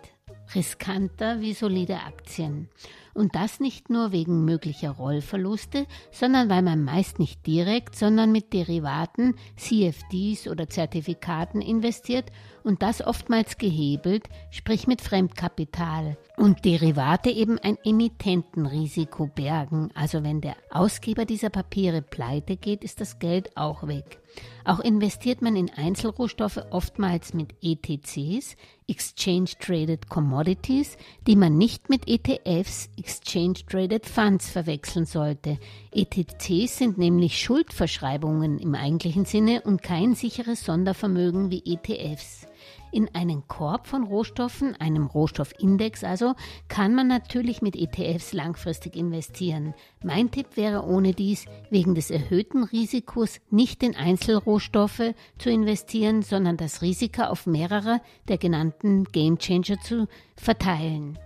Riskanter 0.54 1.40
wie 1.40 1.54
solide 1.54 1.96
Aktien. 2.00 2.68
Und 3.14 3.34
das 3.34 3.60
nicht 3.60 3.90
nur 3.90 4.12
wegen 4.12 4.44
möglicher 4.44 4.90
Rollverluste, 4.90 5.86
sondern 6.10 6.48
weil 6.48 6.62
man 6.62 6.84
meist 6.84 7.18
nicht 7.18 7.46
direkt, 7.46 7.96
sondern 7.96 8.32
mit 8.32 8.52
Derivaten, 8.52 9.34
CFDs 9.56 10.48
oder 10.48 10.68
Zertifikaten 10.68 11.60
investiert 11.60 12.30
und 12.62 12.82
das 12.82 13.04
oftmals 13.04 13.58
gehebelt, 13.58 14.28
sprich 14.50 14.86
mit 14.86 15.00
Fremdkapital. 15.00 16.16
Und 16.36 16.64
Derivate 16.64 17.30
eben 17.30 17.58
ein 17.58 17.76
Emittentenrisiko 17.84 19.26
bergen. 19.26 19.90
Also 19.94 20.22
wenn 20.22 20.40
der 20.40 20.56
Ausgeber 20.70 21.24
dieser 21.24 21.50
Papiere 21.50 22.02
pleite 22.02 22.56
geht, 22.56 22.84
ist 22.84 23.00
das 23.00 23.18
Geld 23.18 23.56
auch 23.56 23.86
weg. 23.86 24.20
Auch 24.64 24.80
investiert 24.80 25.42
man 25.42 25.56
in 25.56 25.70
Einzelrohstoffe 25.70 26.60
oftmals 26.70 27.34
mit 27.34 27.54
ETCs, 27.62 28.56
Exchange 28.86 29.50
Traded 29.58 30.08
Commodities, 30.08 30.96
die 31.26 31.36
man 31.36 31.58
nicht 31.58 31.88
mit 31.88 32.08
ETFs, 32.08 32.88
Exchange 33.10 33.66
Traded 33.68 34.06
Funds 34.06 34.50
verwechseln 34.50 35.04
sollte. 35.04 35.58
ETCs 35.92 36.78
sind 36.78 36.96
nämlich 36.96 37.40
Schuldverschreibungen 37.40 38.60
im 38.60 38.76
eigentlichen 38.76 39.24
Sinne 39.24 39.62
und 39.62 39.82
kein 39.82 40.14
sicheres 40.14 40.64
Sondervermögen 40.64 41.50
wie 41.50 41.64
ETFs. 41.66 42.46
In 42.92 43.12
einen 43.12 43.48
Korb 43.48 43.88
von 43.88 44.04
Rohstoffen, 44.04 44.76
einem 44.76 45.06
Rohstoffindex 45.06 46.04
also, 46.04 46.34
kann 46.68 46.94
man 46.94 47.08
natürlich 47.08 47.62
mit 47.62 47.74
ETFs 47.74 48.32
langfristig 48.32 48.94
investieren. 48.94 49.74
Mein 50.04 50.30
Tipp 50.30 50.56
wäre 50.56 50.84
ohne 50.84 51.12
dies 51.12 51.46
wegen 51.68 51.96
des 51.96 52.10
erhöhten 52.10 52.62
Risikos 52.62 53.40
nicht 53.50 53.82
in 53.82 53.96
Einzelrohstoffe 53.96 55.14
zu 55.38 55.50
investieren, 55.50 56.22
sondern 56.22 56.56
das 56.56 56.80
Risiko 56.82 57.22
auf 57.22 57.46
mehrere 57.46 58.00
der 58.28 58.38
genannten 58.38 59.04
Gamechanger 59.04 59.80
zu 59.80 60.06
verteilen. 60.36 61.18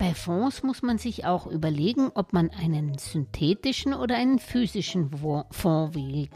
Bei 0.00 0.14
Fonds 0.14 0.62
muss 0.62 0.80
man 0.80 0.96
sich 0.96 1.26
auch 1.26 1.46
überlegen, 1.46 2.10
ob 2.14 2.32
man 2.32 2.48
einen 2.48 2.96
synthetischen 2.96 3.92
oder 3.92 4.16
einen 4.16 4.38
physischen 4.38 5.10
Fonds 5.10 5.94
wählt. 5.94 6.30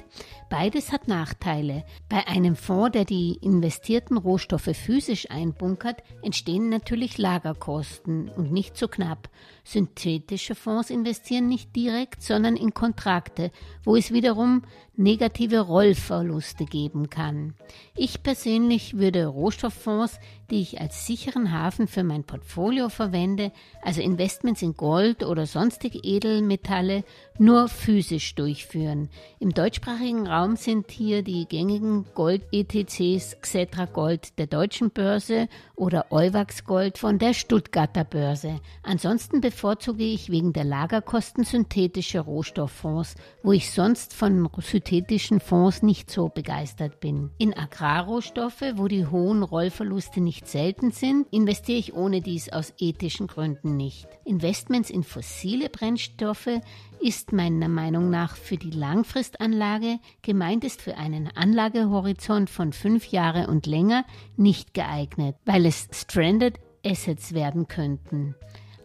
Beides 0.51 0.93
hat 0.93 1.09
Nachteile. 1.09 1.87
Bei 2.11 2.27
einem 2.27 2.57
Fonds, 2.57 2.93
der 2.93 3.07
die 3.07 3.39
investierten 3.41 4.19
Rohstoffe 4.19 4.77
physisch 4.77 5.31
einbunkert, 5.31 6.03
entstehen 6.21 6.69
natürlich 6.69 7.17
Lagerkosten 7.17 8.29
und 8.29 8.53
nicht 8.53 8.77
so 8.77 8.87
knapp. 8.87 9.31
Synthetische 9.65 10.55
Fonds 10.55 10.91
investieren 10.91 11.49
nicht 11.49 11.75
direkt, 11.75 12.23
sondern 12.23 12.55
in 12.57 12.75
Kontrakte, 12.75 13.51
wo 13.83 13.97
es 13.97 14.13
wiederum 14.13 14.63
negative 14.97 15.61
Rollverluste 15.61 16.67
geben 16.67 17.11
kann. 17.11 17.55
Ich 17.97 18.23
persönlich 18.23 18.97
würde 18.97 19.27
Rohstofffonds, 19.27 20.21
die 20.51 20.61
ich 20.61 20.81
als 20.81 21.07
sicheren 21.07 21.53
Hafen 21.53 21.89
für 21.89 22.05
mein 22.05 22.25
Portfolio 22.25 22.89
verwende, 22.89 23.51
also 23.83 24.01
Investments 24.01 24.63
in 24.63 24.77
Gold 24.77 25.25
oder 25.25 25.47
sonstige 25.47 25.99
Edelmetalle, 25.99 27.03
nur 27.39 27.69
physisch 27.69 28.35
durchführen. 28.35 29.09
Im 29.41 29.53
deutschsprachigen 29.53 30.27
Raum 30.27 30.57
sind 30.57 30.91
hier 30.91 31.23
die 31.23 31.47
gängigen 31.47 32.05
Gold-ETCs 32.15 33.41
Xetra 33.41 33.87
Gold 33.87 34.39
der 34.39 34.47
deutschen 34.47 34.91
Börse 34.91 35.49
oder 35.75 36.07
Euwax 36.11 36.65
Gold 36.65 36.99
von 36.99 37.19
der 37.19 37.35
Stuttgarter 37.35 38.05
Börse. 38.05 38.61
Ansonsten 38.83 39.41
bevorzuge 39.55 40.03
ich 40.03 40.31
wegen 40.31 40.53
der 40.53 40.65
Lagerkosten 40.65 41.45
synthetische 41.45 42.19
Rohstofffonds, 42.19 43.15
wo 43.45 43.53
ich 43.53 43.71
sonst 43.71 44.13
von 44.13 44.51
synthetischen 44.59 45.39
Fonds 45.39 45.81
nicht 45.81 46.11
so 46.11 46.29
begeistert 46.29 46.99
bin. 46.99 47.31
In 47.39 47.57
Agrarrohstoffe, 47.57 48.65
wo 48.75 48.89
die 48.89 49.07
hohen 49.07 49.45
Rollverluste 49.45 50.21
nicht 50.21 50.49
selten 50.49 50.91
sind, 50.91 51.33
investiere 51.33 51.79
ich 51.79 51.95
ohne 51.95 52.21
dies 52.21 52.49
aus 52.49 52.75
ethischen 52.81 53.29
Gründen 53.29 53.77
nicht. 53.77 54.09
Investments 54.25 54.91
in 54.91 55.05
fossile 55.05 55.69
Brennstoffe 55.69 56.61
ist 57.01 57.33
meiner 57.33 57.69
Meinung 57.69 58.11
nach 58.11 58.35
für 58.35 58.57
die 58.57 58.73
Langfristanlage, 58.73 60.01
gemeint 60.23 60.65
ist 60.65 60.83
für 60.83 60.97
einen 60.97 61.29
Anlagehorizont 61.29 62.51
von 62.51 62.73
fünf 62.73 63.07
Jahre 63.07 63.47
und 63.47 63.67
länger, 63.67 64.05
nicht 64.37 64.75
geeignet, 64.75 65.37
weil 65.45 65.65
es 65.65 65.87
Stranded 65.93 66.59
Assets 66.85 67.35
werden 67.35 67.69
könnten. 67.69 68.35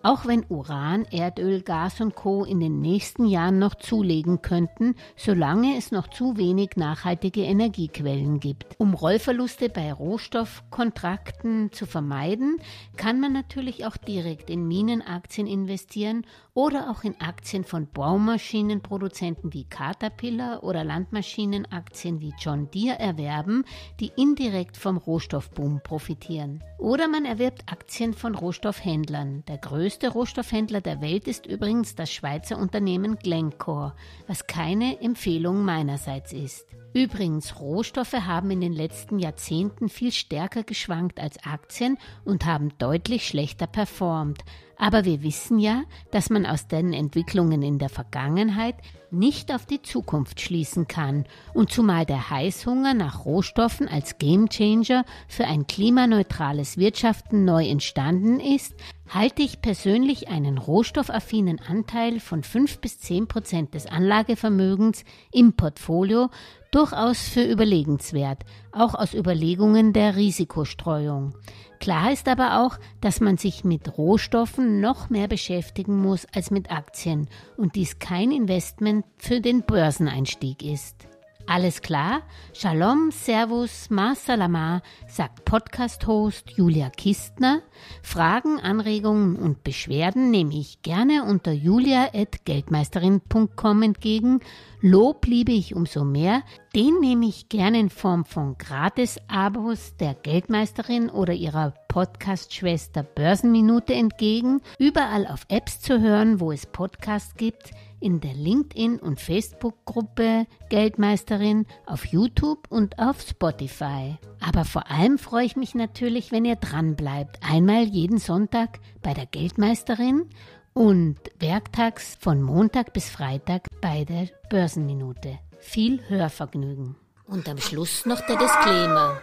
Auch 0.02 0.26
wenn 0.26 0.46
Uran, 0.48 1.04
Erdöl, 1.12 1.62
Gas 1.62 2.00
und 2.00 2.16
Co. 2.16 2.46
in 2.46 2.62
den 2.62 2.80
nächsten 2.80 3.26
Jahren 3.26 3.60
noch 3.60 3.76
zulegen 3.76 4.42
könnten, 4.42 4.96
solange 5.18 5.78
es 5.78 5.92
noch 5.92 6.08
zu 6.08 6.38
wenig 6.38 6.78
nachhaltige 6.78 7.42
Energiequellen 7.42 8.40
gibt. 8.40 8.76
Um 8.78 8.94
Rollverluste 8.94 9.68
bei 9.68 9.92
Rohstoffkontrakten 9.92 11.74
zu 11.74 11.86
vermeiden, 11.86 12.62
kann 12.96 13.20
man 13.20 13.34
natürlich 13.34 13.86
auch 13.86 13.98
direkt 13.98 14.50
in 14.50 14.70
Minenaktien 14.70 15.48
investieren 15.48 16.26
oder 16.60 16.90
auch 16.90 17.06
in 17.06 17.16
Aktien 17.22 17.64
von 17.64 17.88
Baumaschinenproduzenten 17.88 19.54
wie 19.54 19.64
Caterpillar 19.64 20.62
oder 20.62 20.84
Landmaschinenaktien 20.84 22.20
wie 22.20 22.34
John 22.38 22.70
Deere 22.70 23.00
erwerben, 23.00 23.64
die 24.02 24.12
indirekt 24.18 24.76
vom 24.76 24.98
Rohstoffboom 24.98 25.80
profitieren. 25.82 26.62
Oder 26.78 27.08
man 27.08 27.24
erwirbt 27.24 27.72
Aktien 27.72 28.14
von 28.14 28.36
Rohstoffhändlern. 28.36 29.46
Der 29.48 29.58
größte 29.58 30.10
Rohstoffhändler 30.10 30.82
der 30.82 31.00
Welt 31.00 31.30
ist 31.30 31.46
übrigens 31.46 31.96
das 31.96 32.12
Schweizer 32.12 32.58
Unternehmen 32.58 33.16
Glencore, 33.16 33.94
was 34.28 34.46
keine 34.46 35.02
Empfehlung 35.02 35.64
meinerseits 35.64 36.34
ist. 36.34 36.66
Übrigens, 36.94 37.60
Rohstoffe 37.60 38.14
haben 38.14 38.50
in 38.50 38.62
den 38.62 38.74
letzten 38.74 39.20
Jahrzehnten 39.20 39.90
viel 39.90 40.12
stärker 40.12 40.64
geschwankt 40.64 41.20
als 41.20 41.38
Aktien 41.46 41.98
und 42.26 42.46
haben 42.46 42.72
deutlich 42.80 43.28
schlechter 43.28 43.68
performt. 43.68 44.44
Aber 44.82 45.04
wir 45.04 45.22
wissen 45.24 45.60
ja, 45.60 45.84
dass 46.10 46.30
man 46.30 46.46
aus 46.46 46.68
den 46.68 46.94
Entwicklungen 46.94 47.62
in 47.62 47.80
der 47.80 47.90
Vergangenheit 47.90 48.76
nicht 49.12 49.54
auf 49.54 49.66
die 49.66 49.82
Zukunft 49.82 50.40
schließen 50.40 50.88
kann. 50.88 51.26
Und 51.54 51.70
zumal 51.70 52.06
der 52.06 52.30
Heißhunger 52.30 52.94
nach 52.94 53.26
Rohstoffen 53.26 53.90
als 53.90 54.18
Gamechanger 54.20 55.04
für 55.28 55.46
ein 55.46 55.68
klimaneutrales 55.68 56.78
Wirtschaften 56.78 57.44
neu 57.44 57.68
entstanden 57.68 58.40
ist, 58.40 58.74
halte 59.10 59.42
ich 59.42 59.62
persönlich 59.62 60.30
einen 60.30 60.58
rohstoffaffinen 60.58 61.60
Anteil 61.60 62.22
von 62.22 62.42
5 62.42 62.80
bis 62.80 63.00
10 63.00 63.28
Prozent 63.28 63.74
des 63.74 63.86
Anlagevermögens 63.86 65.04
im 65.34 65.54
Portfolio 65.54 66.30
durchaus 66.72 67.28
für 67.28 67.44
überlegenswert, 67.44 68.44
auch 68.72 68.94
aus 68.94 69.14
Überlegungen 69.14 69.92
der 69.92 70.16
Risikostreuung. 70.16 71.34
Klar 71.80 72.12
ist 72.12 72.28
aber 72.28 72.66
auch, 72.66 72.78
dass 73.02 73.22
man 73.22 73.38
sich 73.38 73.64
mit 73.64 73.98
Rohstoffen 73.98 74.82
noch 74.82 75.10
mehr 75.10 75.28
beschäftigen 75.28 76.02
muss 76.02 76.26
als 76.34 76.52
mit 76.52 76.72
Aktien 76.72 77.28
und 77.58 77.76
dies 77.76 78.00
kein 78.00 78.32
Investment 78.32 79.06
für 79.18 79.40
den 79.40 79.64
Börseneinstieg 79.64 80.64
ist. 80.64 81.09
Alles 81.46 81.82
klar? 81.82 82.24
Shalom, 82.54 83.12
Servus, 83.12 83.90
Ma 83.90 84.14
Salama, 84.14 84.82
sagt 85.08 85.46
Podcast-Host 85.46 86.52
Julia 86.52 86.92
Kistner. 86.92 87.64
Fragen, 88.04 88.60
Anregungen 88.60 89.36
und 89.36 89.64
Beschwerden 89.64 90.30
nehme 90.30 90.54
ich 90.54 90.84
gerne 90.84 91.24
unter 91.24 91.52
julia.geldmeisterin.com 91.52 93.82
entgegen. 93.82 94.42
Lob 94.82 95.26
liebe 95.26 95.52
ich 95.52 95.76
umso 95.76 96.04
mehr. 96.04 96.44
Den 96.76 97.00
nehme 97.00 97.26
ich 97.26 97.50
gerne 97.50 97.80
in 97.80 97.90
Form 97.90 98.26
von 98.26 98.56
Gratis-Abos 98.60 99.98
der 99.98 100.14
Geldmeisterin 100.14 101.10
oder 101.10 101.34
ihrer 101.34 101.74
Podcast-Schwester 101.88 103.02
Börsenminute 103.02 103.96
entgegen. 103.96 104.62
Überall 104.78 105.26
auf 105.26 105.46
Apps 105.50 105.82
zu 105.82 106.00
hören, 106.00 106.40
wo 106.40 106.52
es 106.52 106.68
Podcasts 106.68 107.34
gibt 107.36 107.72
in 108.00 108.20
der 108.20 108.34
LinkedIn- 108.34 109.00
und 109.00 109.20
Facebook-Gruppe 109.20 110.46
Geldmeisterin, 110.70 111.66
auf 111.86 112.06
YouTube 112.06 112.68
und 112.70 113.00
auf 113.00 113.22
Spotify. 113.22 114.18
Aber 114.40 114.66
vor 114.66 114.90
allem 114.90 115.18
freue 115.18 115.46
ich 115.46 115.56
mich 115.56 115.76
natürlich, 115.76 116.32
wenn 116.32 116.46
ihr 116.46 116.56
dran 116.56 116.96
bleibt. 116.96 117.40
Einmal 117.42 117.84
jeden 117.84 118.18
Sonntag 118.18 118.80
bei 119.02 119.14
der 119.14 119.26
Geldmeisterin 119.26 120.30
und 120.74 121.18
werktags 121.40 122.18
von 122.20 122.42
Montag 122.42 122.94
bis 122.94 123.10
Freitag 123.10 123.68
bei 123.82 124.06
der 124.06 124.30
Börsenminute. 124.50 125.40
Viel 125.60 126.02
Hörvergnügen. 126.08 126.96
Und 127.28 127.48
am 127.48 127.58
Schluss 127.58 128.06
noch 128.06 128.22
der 128.26 128.38
Disclaimer. 128.38 129.22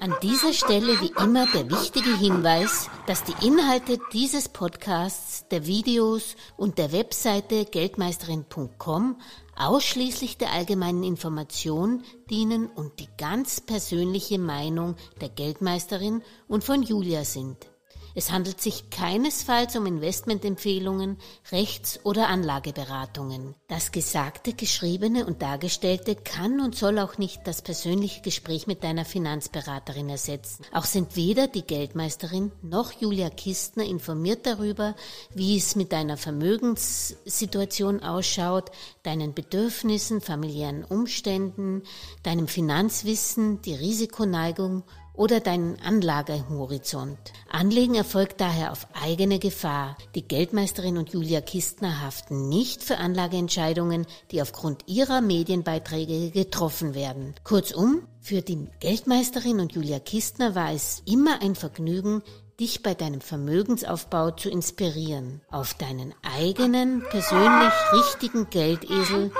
An 0.00 0.14
dieser 0.22 0.52
Stelle 0.52 1.00
wie 1.00 1.12
immer 1.22 1.46
der 1.46 1.70
wichtige 1.70 2.16
Hinweis, 2.16 2.88
dass 3.06 3.24
die 3.24 3.46
Inhalte 3.46 3.98
dieses 4.12 4.48
Podcasts, 4.48 5.46
der 5.48 5.66
Videos 5.66 6.36
und 6.56 6.78
der 6.78 6.92
Webseite 6.92 7.64
geldmeisterin.com 7.64 9.16
ausschließlich 9.56 10.38
der 10.38 10.52
allgemeinen 10.52 11.02
Information 11.02 12.02
dienen 12.30 12.66
und 12.66 12.98
die 12.98 13.08
ganz 13.18 13.60
persönliche 13.60 14.38
Meinung 14.38 14.96
der 15.20 15.28
Geldmeisterin 15.28 16.22
und 16.48 16.64
von 16.64 16.82
Julia 16.82 17.24
sind. 17.24 17.70
Es 18.14 18.32
handelt 18.32 18.60
sich 18.60 18.90
keinesfalls 18.90 19.76
um 19.76 19.86
Investmentempfehlungen, 19.86 21.18
Rechts- 21.52 22.00
oder 22.04 22.28
Anlageberatungen. 22.28 23.54
Das 23.68 23.92
Gesagte, 23.92 24.52
Geschriebene 24.52 25.26
und 25.26 25.42
Dargestellte 25.42 26.16
kann 26.16 26.60
und 26.60 26.74
soll 26.74 26.98
auch 26.98 27.18
nicht 27.18 27.46
das 27.46 27.62
persönliche 27.62 28.22
Gespräch 28.22 28.66
mit 28.66 28.82
deiner 28.82 29.04
Finanzberaterin 29.04 30.08
ersetzen. 30.08 30.64
Auch 30.72 30.84
sind 30.84 31.16
weder 31.16 31.46
die 31.46 31.62
Geldmeisterin 31.62 32.50
noch 32.62 32.92
Julia 32.92 33.30
Kistner 33.30 33.84
informiert 33.84 34.46
darüber, 34.46 34.96
wie 35.34 35.56
es 35.56 35.76
mit 35.76 35.92
deiner 35.92 36.16
Vermögenssituation 36.16 38.02
ausschaut, 38.02 38.70
deinen 39.02 39.34
Bedürfnissen, 39.34 40.20
familiären 40.20 40.84
Umständen, 40.84 41.82
deinem 42.22 42.48
Finanzwissen, 42.48 43.62
die 43.62 43.74
Risikoneigung 43.74 44.82
oder 45.20 45.40
deinen 45.40 45.78
Anlagehorizont. 45.82 47.18
Anlegen 47.50 47.94
erfolgt 47.94 48.40
daher 48.40 48.72
auf 48.72 48.86
eigene 48.94 49.38
Gefahr. 49.38 49.98
Die 50.14 50.26
Geldmeisterin 50.26 50.96
und 50.96 51.10
Julia 51.10 51.42
Kistner 51.42 52.00
haften 52.00 52.48
nicht 52.48 52.82
für 52.82 52.96
Anlageentscheidungen, 52.96 54.06
die 54.30 54.40
aufgrund 54.40 54.88
ihrer 54.88 55.20
Medienbeiträge 55.20 56.30
getroffen 56.30 56.94
werden. 56.94 57.34
Kurzum, 57.44 58.08
für 58.22 58.40
die 58.40 58.66
Geldmeisterin 58.80 59.60
und 59.60 59.72
Julia 59.72 59.98
Kistner 59.98 60.54
war 60.54 60.72
es 60.72 61.02
immer 61.04 61.42
ein 61.42 61.54
Vergnügen, 61.54 62.22
dich 62.58 62.82
bei 62.82 62.94
deinem 62.94 63.20
Vermögensaufbau 63.20 64.30
zu 64.30 64.48
inspirieren. 64.48 65.42
Auf 65.50 65.74
deinen 65.74 66.14
eigenen, 66.22 67.02
persönlich 67.10 67.74
richtigen 67.92 68.48
Geldesel 68.48 69.32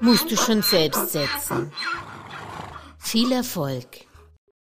musst 0.00 0.30
du 0.30 0.36
schon 0.36 0.60
selbst 0.60 1.12
setzen. 1.12 1.72
Viel 2.98 3.32
Erfolg! 3.32 4.05